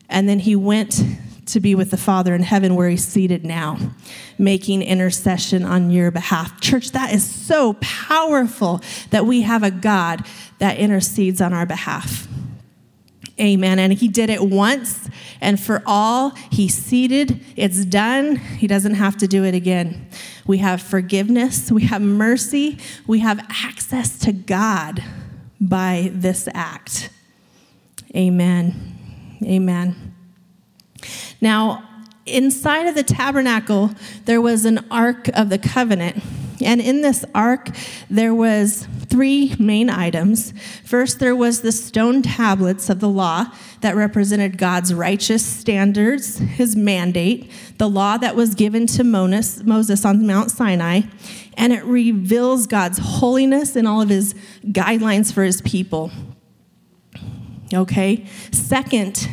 And 0.09 0.29
then 0.29 0.39
he 0.39 0.55
went 0.57 1.03
to 1.47 1.61
be 1.61 1.75
with 1.75 1.91
the 1.91 1.97
Father 1.97 2.35
in 2.35 2.43
heaven 2.43 2.77
where 2.77 2.89
he's 2.89 3.05
seated 3.05 3.45
now, 3.45 3.77
making 4.39 4.83
intercession 4.83 5.65
on 5.65 5.91
your 5.91 6.11
behalf. 6.11 6.61
Church, 6.61 6.93
that 6.93 7.13
is 7.13 7.29
so 7.29 7.75
powerful 7.81 8.81
that 9.11 9.27
we 9.27 9.43
have 9.43 9.63
a 9.63 9.71
God 9.71 10.25
that 10.59 10.79
intercedes 10.79 11.41
on 11.41 11.53
our 11.53 11.67
behalf. 11.67 12.29
Amen. 13.41 13.81
And 13.81 13.93
he 13.93 14.07
did 14.07 14.31
it 14.31 14.43
once 14.43 15.09
and 15.41 15.59
for 15.59 15.83
all. 15.87 16.31
He 16.53 16.69
seated. 16.69 17.41
It's 17.57 17.85
done. 17.85 18.37
He 18.37 18.67
doesn't 18.67 18.95
have 18.95 19.17
to 19.19 19.27
do 19.27 19.45
it 19.45 19.55
again. 19.55 20.09
we 20.47 20.59
have 20.59 20.81
forgiveness, 20.81 21.73
we 21.73 21.85
have 21.85 22.03
mercy, 22.03 22.79
we 23.07 23.21
have 23.21 23.45
access 23.65 24.19
to 24.21 24.33
God 24.33 25.03
by 25.61 26.11
this 26.13 26.49
act. 26.55 27.11
Amen. 28.15 29.39
Amen. 29.43 30.15
Now, 31.41 31.89
inside 32.27 32.87
of 32.87 32.95
the 32.95 33.03
tabernacle, 33.03 33.91
there 34.25 34.41
was 34.41 34.65
an 34.65 34.85
ark 34.91 35.29
of 35.35 35.49
the 35.49 35.59
covenant. 35.59 36.23
And 36.63 36.81
in 36.81 37.03
this 37.03 37.25
ark, 37.35 37.71
there 38.09 38.35
was 38.35 38.87
three 39.07 39.55
main 39.59 39.91
items. 39.91 40.53
First, 40.85 41.19
there 41.19 41.37
was 41.37 41.63
the 41.63 41.73
stone 41.73 42.23
tablets 42.23 42.89
of 42.89 43.01
the 43.01 43.09
law 43.09 43.47
that 43.81 43.97
represented 43.97 44.59
God's 44.59 44.95
righteous 44.95 45.45
standards, 45.45 46.39
his 46.39 46.75
mandate, 46.77 47.51
the 47.79 47.89
law 47.89 48.17
that 48.19 48.37
was 48.37 48.55
given 48.55 48.87
to 48.89 49.05
Moses 49.05 50.05
on 50.05 50.27
Mount 50.27 50.51
Sinai, 50.51 51.03
and 51.57 51.73
it 51.73 51.85
reveals 51.85 52.67
God's 52.67 52.99
holiness 52.99 53.77
and 53.77 53.87
all 53.87 54.01
of 54.01 54.09
his 54.09 54.35
guidelines 54.67 55.33
for 55.33 55.45
his 55.45 55.61
people. 55.63 56.11
Okay? 57.73 58.27
Second, 58.53 59.29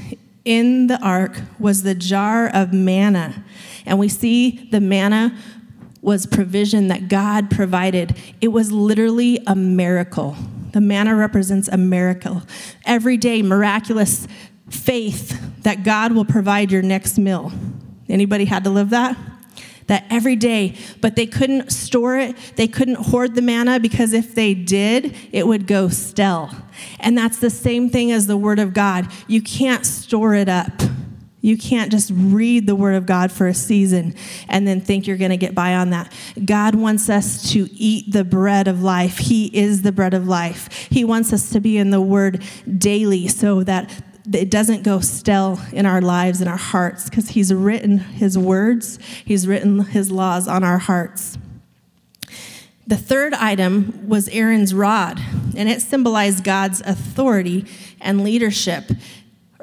in 0.46 0.88
the 0.88 1.00
ark 1.02 1.42
was 1.60 1.84
the 1.84 1.96
jar 1.96 2.48
of 2.48 2.74
manna. 2.74 3.44
And 3.86 4.00
we 4.00 4.10
see 4.10 4.68
the 4.72 4.82
manna 4.82 5.38
was 6.02 6.26
provision 6.26 6.88
that 6.88 7.08
God 7.08 7.52
provided. 7.52 8.16
It 8.42 8.50
was 8.50 8.72
literally 8.72 9.40
a 9.46 9.56
miracle. 9.56 10.36
The 10.72 10.82
manna 10.82 11.16
represents 11.16 11.68
a 11.68 11.78
miracle. 11.78 12.44
Every 12.86 13.18
day, 13.18 13.42
miraculous 13.42 14.28
faith 14.70 15.40
that 15.64 15.84
God 15.84 16.14
will 16.14 16.26
provide 16.26 16.72
your 16.72 16.82
next 16.82 17.18
meal. 17.18 17.52
Anybody 18.10 18.46
had 18.46 18.64
to 18.64 18.70
live 18.70 18.90
that? 18.92 19.18
That 19.88 20.06
every 20.10 20.38
day, 20.38 20.78
but 21.02 21.16
they 21.16 21.26
couldn't 21.26 21.72
store 21.72 22.18
it. 22.18 22.36
They 22.56 22.68
couldn't 22.68 22.96
hoard 22.96 23.36
the 23.36 23.42
manna 23.42 23.80
because 23.80 24.14
if 24.14 24.34
they 24.34 24.54
did, 24.54 25.14
it 25.32 25.46
would 25.46 25.68
go 25.68 25.90
stale. 25.90 26.50
And 27.00 27.18
that's 27.18 27.40
the 27.40 27.50
same 27.50 27.90
thing 27.90 28.12
as 28.12 28.28
the 28.28 28.38
Word 28.38 28.60
of 28.60 28.74
God. 28.74 29.12
You 29.28 29.42
can't 29.42 29.86
store 29.86 30.34
it 30.34 30.48
up. 30.48 30.72
You 31.42 31.58
can't 31.58 31.92
just 31.92 32.12
read 32.14 32.68
the 32.68 32.76
Word 32.76 32.94
of 32.94 33.06
God 33.06 33.32
for 33.32 33.48
a 33.48 33.54
season 33.54 34.14
and 34.48 34.68
then 34.68 34.80
think 34.80 35.08
you're 35.08 35.18
going 35.18 35.32
to 35.32 35.38
get 35.38 35.56
by 35.56 35.76
on 35.76 35.90
that. 35.90 36.12
God 36.46 36.76
wants 36.76 37.10
us 37.10 37.52
to 37.52 37.68
eat 37.74 38.12
the 38.12 38.24
bread 38.24 38.68
of 38.68 38.84
life. 38.84 39.18
He 39.18 39.48
is 39.48 39.82
the 39.82 39.92
bread 39.92 40.14
of 40.14 40.28
life. 40.28 40.88
He 40.90 41.04
wants 41.04 41.34
us 41.34 41.50
to 41.52 41.60
be 41.60 41.78
in 41.78 41.90
the 41.90 42.02
Word 42.02 42.44
daily 42.78 43.28
so 43.28 43.64
that 43.64 44.04
it 44.32 44.52
doesn't 44.52 44.84
go 44.84 45.00
stale 45.00 45.60
in 45.74 45.88
our 45.88 46.00
lives 46.00 46.42
and 46.42 46.50
our 46.50 46.58
hearts 46.58 47.10
because 47.10 47.30
He's 47.30 47.52
written 47.52 47.98
His 47.98 48.38
words, 48.38 49.00
He's 49.26 49.48
written 49.48 49.80
His 49.86 50.12
laws 50.12 50.48
on 50.48 50.64
our 50.64 50.78
hearts. 50.78 51.40
The 52.88 52.98
third 52.98 53.34
item 53.34 54.08
was 54.08 54.28
Aaron's 54.30 54.74
rod, 54.74 55.20
and 55.56 55.70
it 55.70 55.82
symbolized 55.82 56.44
God's 56.44 56.82
authority 56.82 57.66
and 58.02 58.24
leadership. 58.24 58.92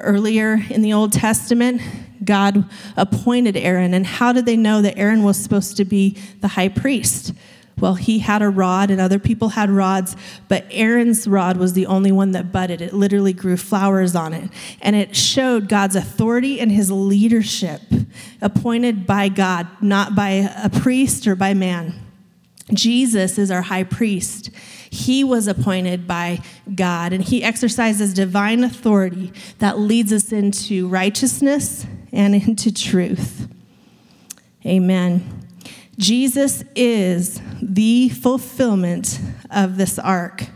Earlier 0.01 0.59
in 0.69 0.81
the 0.81 0.93
Old 0.93 1.13
Testament, 1.13 1.81
God 2.23 2.65
appointed 2.97 3.55
Aaron. 3.55 3.93
And 3.93 4.05
how 4.05 4.33
did 4.33 4.45
they 4.45 4.57
know 4.57 4.81
that 4.81 4.97
Aaron 4.97 5.23
was 5.23 5.37
supposed 5.37 5.77
to 5.77 5.85
be 5.85 6.17
the 6.41 6.49
high 6.49 6.69
priest? 6.69 7.33
Well, 7.79 7.95
he 7.95 8.19
had 8.19 8.41
a 8.41 8.49
rod 8.49 8.91
and 8.91 8.99
other 8.99 9.19
people 9.19 9.49
had 9.49 9.69
rods, 9.69 10.15
but 10.49 10.65
Aaron's 10.69 11.27
rod 11.27 11.57
was 11.57 11.73
the 11.73 11.85
only 11.85 12.11
one 12.11 12.31
that 12.31 12.51
budded. 12.51 12.81
It 12.81 12.93
literally 12.93 13.31
grew 13.31 13.55
flowers 13.55 14.15
on 14.15 14.33
it. 14.33 14.49
And 14.81 14.95
it 14.95 15.15
showed 15.15 15.69
God's 15.69 15.95
authority 15.95 16.59
and 16.59 16.71
his 16.71 16.91
leadership, 16.91 17.81
appointed 18.41 19.07
by 19.07 19.29
God, 19.29 19.67
not 19.81 20.13
by 20.13 20.29
a 20.61 20.69
priest 20.69 21.25
or 21.25 21.35
by 21.35 21.53
man. 21.53 22.08
Jesus 22.73 23.37
is 23.37 23.51
our 23.51 23.63
high 23.63 23.83
priest. 23.83 24.49
He 24.89 25.23
was 25.23 25.47
appointed 25.47 26.07
by 26.07 26.41
God, 26.73 27.13
and 27.13 27.23
he 27.23 27.43
exercises 27.43 28.13
divine 28.13 28.63
authority 28.63 29.31
that 29.59 29.77
leads 29.77 30.11
us 30.11 30.31
into 30.31 30.87
righteousness 30.87 31.85
and 32.11 32.35
into 32.35 32.73
truth. 32.73 33.47
Amen. 34.65 35.45
Jesus 35.97 36.63
is 36.75 37.41
the 37.61 38.09
fulfillment 38.09 39.19
of 39.51 39.77
this 39.77 39.99
ark. 39.99 40.47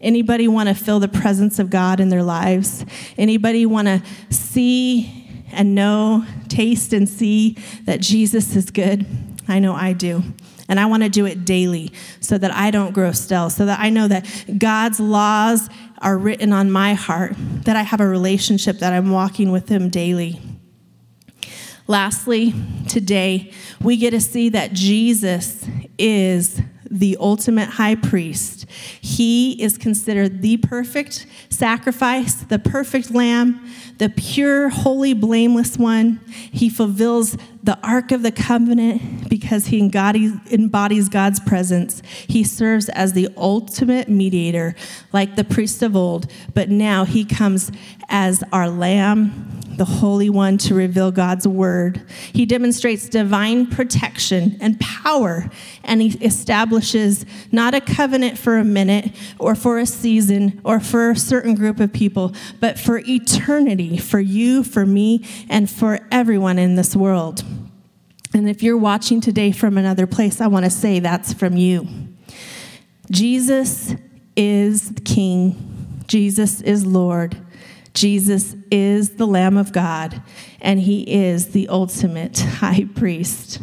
Anybody 0.00 0.48
want 0.48 0.68
to 0.68 0.74
feel 0.74 1.00
the 1.00 1.08
presence 1.08 1.58
of 1.58 1.70
God 1.70 2.00
in 2.00 2.08
their 2.08 2.22
lives? 2.22 2.84
Anybody 3.16 3.66
want 3.66 3.86
to 3.86 4.02
see 4.30 5.44
and 5.52 5.74
know, 5.74 6.26
taste 6.48 6.92
and 6.92 7.08
see 7.08 7.56
that 7.84 8.00
Jesus 8.00 8.56
is 8.56 8.70
good? 8.70 9.06
I 9.48 9.58
know 9.58 9.74
I 9.74 9.92
do. 9.92 10.22
And 10.72 10.80
I 10.80 10.86
want 10.86 11.02
to 11.02 11.10
do 11.10 11.26
it 11.26 11.44
daily 11.44 11.92
so 12.20 12.38
that 12.38 12.50
I 12.50 12.70
don't 12.70 12.92
grow 12.92 13.12
stale, 13.12 13.50
so 13.50 13.66
that 13.66 13.78
I 13.78 13.90
know 13.90 14.08
that 14.08 14.26
God's 14.56 14.98
laws 14.98 15.68
are 15.98 16.16
written 16.16 16.50
on 16.50 16.70
my 16.70 16.94
heart, 16.94 17.34
that 17.64 17.76
I 17.76 17.82
have 17.82 18.00
a 18.00 18.08
relationship, 18.08 18.78
that 18.78 18.94
I'm 18.94 19.10
walking 19.10 19.52
with 19.52 19.68
Him 19.68 19.90
daily. 19.90 20.40
Lastly, 21.86 22.54
today, 22.88 23.52
we 23.82 23.98
get 23.98 24.12
to 24.12 24.20
see 24.20 24.48
that 24.48 24.72
Jesus 24.72 25.68
is 25.98 26.62
the 26.90 27.18
ultimate 27.20 27.68
high 27.68 27.94
priest. 27.94 28.64
He 28.70 29.62
is 29.62 29.76
considered 29.76 30.40
the 30.40 30.56
perfect 30.56 31.26
sacrifice, 31.50 32.36
the 32.36 32.58
perfect 32.58 33.10
lamb, 33.10 33.70
the 33.98 34.08
pure, 34.08 34.70
holy, 34.70 35.12
blameless 35.12 35.76
one. 35.76 36.20
He 36.26 36.70
fulfills 36.70 37.36
the 37.62 37.78
Ark 37.82 38.10
of 38.10 38.22
the 38.22 38.32
Covenant 38.32 39.28
because 39.28 39.66
he 39.66 39.78
embodies 39.80 41.08
God's 41.08 41.40
presence. 41.40 42.02
He 42.26 42.42
serves 42.42 42.88
as 42.88 43.12
the 43.12 43.28
ultimate 43.36 44.08
mediator, 44.08 44.74
like 45.12 45.36
the 45.36 45.44
priest 45.44 45.82
of 45.82 45.94
old, 45.94 46.30
but 46.54 46.68
now 46.68 47.04
he 47.04 47.24
comes 47.24 47.70
as 48.08 48.42
our 48.52 48.68
lamb 48.68 49.52
the 49.76 49.84
Holy 49.84 50.28
One 50.28 50.58
to 50.58 50.74
reveal 50.74 51.10
God's 51.10 51.48
word. 51.48 52.02
He 52.32 52.46
demonstrates 52.46 53.08
divine 53.08 53.66
protection 53.66 54.56
and 54.60 54.78
power, 54.78 55.50
and 55.82 56.02
he 56.02 56.10
establishes 56.24 57.24
not 57.50 57.74
a 57.74 57.80
covenant 57.80 58.38
for 58.38 58.58
a 58.58 58.64
minute 58.64 59.12
or 59.38 59.54
for 59.54 59.78
a 59.78 59.86
season 59.86 60.60
or 60.64 60.78
for 60.78 61.10
a 61.10 61.16
certain 61.16 61.54
group 61.54 61.80
of 61.80 61.92
people, 61.92 62.34
but 62.60 62.78
for 62.78 62.98
eternity, 62.98 63.96
for 63.96 64.20
you, 64.20 64.62
for 64.62 64.84
me, 64.84 65.24
and 65.48 65.70
for 65.70 66.00
everyone 66.10 66.58
in 66.58 66.76
this 66.76 66.94
world. 66.94 67.42
And 68.34 68.48
if 68.48 68.62
you're 68.62 68.78
watching 68.78 69.20
today 69.20 69.52
from 69.52 69.76
another 69.76 70.06
place, 70.06 70.40
I 70.40 70.46
want 70.46 70.64
to 70.64 70.70
say 70.70 71.00
that's 71.00 71.32
from 71.32 71.56
you. 71.56 71.86
Jesus 73.10 73.94
is 74.36 74.92
King, 75.04 76.04
Jesus 76.06 76.60
is 76.60 76.86
Lord. 76.86 77.36
Jesus 77.94 78.56
is 78.70 79.16
the 79.16 79.26
Lamb 79.26 79.58
of 79.58 79.70
God, 79.72 80.22
and 80.62 80.80
he 80.80 81.02
is 81.02 81.48
the 81.48 81.68
ultimate 81.68 82.38
high 82.38 82.86
priest. 82.94 83.60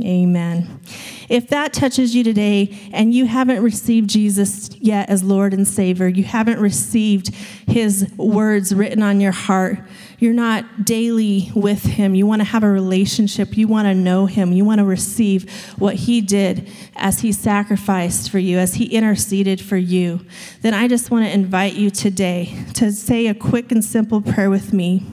Amen. 0.00 0.80
If 1.28 1.48
that 1.48 1.72
touches 1.72 2.14
you 2.14 2.24
today 2.24 2.76
and 2.92 3.12
you 3.12 3.26
haven't 3.26 3.62
received 3.62 4.08
Jesus 4.08 4.70
yet 4.76 5.08
as 5.10 5.22
Lord 5.22 5.52
and 5.52 5.66
Savior, 5.66 6.08
you 6.08 6.24
haven't 6.24 6.60
received 6.60 7.34
his 7.66 8.10
words 8.16 8.74
written 8.74 9.02
on 9.02 9.20
your 9.20 9.32
heart, 9.32 9.78
you're 10.18 10.34
not 10.34 10.84
daily 10.84 11.50
with 11.54 11.82
him, 11.84 12.14
you 12.14 12.26
want 12.26 12.40
to 12.40 12.44
have 12.44 12.64
a 12.64 12.68
relationship, 12.68 13.56
you 13.56 13.68
want 13.68 13.86
to 13.86 13.94
know 13.94 14.26
him, 14.26 14.52
you 14.52 14.64
want 14.64 14.78
to 14.78 14.84
receive 14.84 15.50
what 15.78 15.94
he 15.94 16.20
did 16.20 16.68
as 16.96 17.20
he 17.20 17.30
sacrificed 17.30 18.30
for 18.30 18.38
you, 18.38 18.58
as 18.58 18.74
he 18.74 18.86
interceded 18.86 19.60
for 19.60 19.76
you, 19.76 20.20
then 20.62 20.74
I 20.74 20.88
just 20.88 21.10
want 21.10 21.24
to 21.24 21.32
invite 21.32 21.74
you 21.74 21.90
today 21.90 22.52
to 22.74 22.90
say 22.90 23.28
a 23.28 23.34
quick 23.34 23.70
and 23.70 23.84
simple 23.84 24.20
prayer 24.20 24.50
with 24.50 24.72
me. 24.72 25.04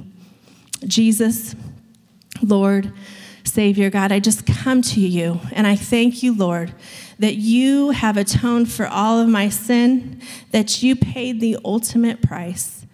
Jesus, 0.87 1.55
Lord, 2.41 2.91
Savior, 3.43 3.89
God, 3.89 4.11
I 4.11 4.19
just 4.19 4.45
come 4.45 4.81
to 4.81 4.99
you 4.99 5.39
and 5.51 5.67
I 5.67 5.75
thank 5.75 6.23
you, 6.23 6.35
Lord, 6.35 6.73
that 7.19 7.35
you 7.35 7.91
have 7.91 8.17
atoned 8.17 8.71
for 8.71 8.87
all 8.87 9.19
of 9.19 9.29
my 9.29 9.49
sin, 9.49 10.21
that 10.51 10.83
you 10.83 10.95
paid 10.95 11.39
the 11.39 11.57
ultimate 11.63 12.21
price, 12.21 12.84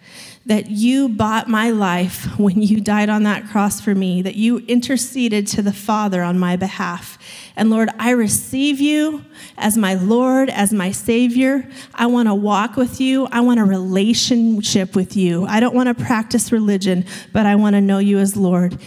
that 0.46 0.70
you 0.70 1.08
bought 1.08 1.48
my 1.48 1.70
life 1.70 2.38
when 2.38 2.62
you 2.62 2.80
died 2.80 3.08
on 3.08 3.22
that 3.22 3.46
cross 3.48 3.80
for 3.80 3.94
me, 3.94 4.22
that 4.22 4.34
you 4.34 4.58
interceded 4.66 5.46
to 5.46 5.62
the 5.62 5.72
Father 5.72 6.22
on 6.22 6.38
my 6.38 6.56
behalf. 6.56 7.18
And 7.54 7.70
Lord, 7.70 7.90
I 7.98 8.10
receive 8.10 8.80
you 8.80 9.24
as 9.56 9.76
my 9.76 9.94
Lord, 9.94 10.50
as 10.50 10.72
my 10.72 10.90
Savior. 10.90 11.68
I 11.94 12.06
want 12.06 12.28
to 12.28 12.34
walk 12.34 12.76
with 12.76 13.00
you. 13.00 13.26
I 13.30 13.40
want 13.40 13.60
a 13.60 13.64
relationship 13.64 14.96
with 14.96 15.16
you. 15.16 15.44
I 15.46 15.60
don't 15.60 15.74
want 15.74 15.96
to 15.96 16.04
practice 16.04 16.50
religion, 16.50 17.04
but 17.32 17.46
I 17.46 17.54
want 17.54 17.74
to 17.74 17.80
know 17.80 17.98
you 17.98 18.18
as 18.18 18.36
Lord. 18.36 18.78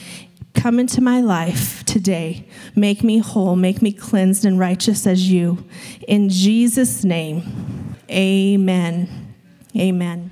Come 0.54 0.80
into 0.80 1.02
my 1.02 1.22
life 1.22 1.84
today. 1.86 2.48
Make 2.76 3.04
me 3.04 3.20
whole. 3.20 3.56
Make 3.56 3.82
me 3.82 3.92
cleansed 3.92 4.46
and 4.46 4.58
righteous 4.58 5.06
as 5.06 5.30
you. 5.30 5.66
In 6.08 6.30
Jesus' 6.30 7.04
name, 7.04 7.96
amen. 8.10 9.34
Amen. 9.76 10.32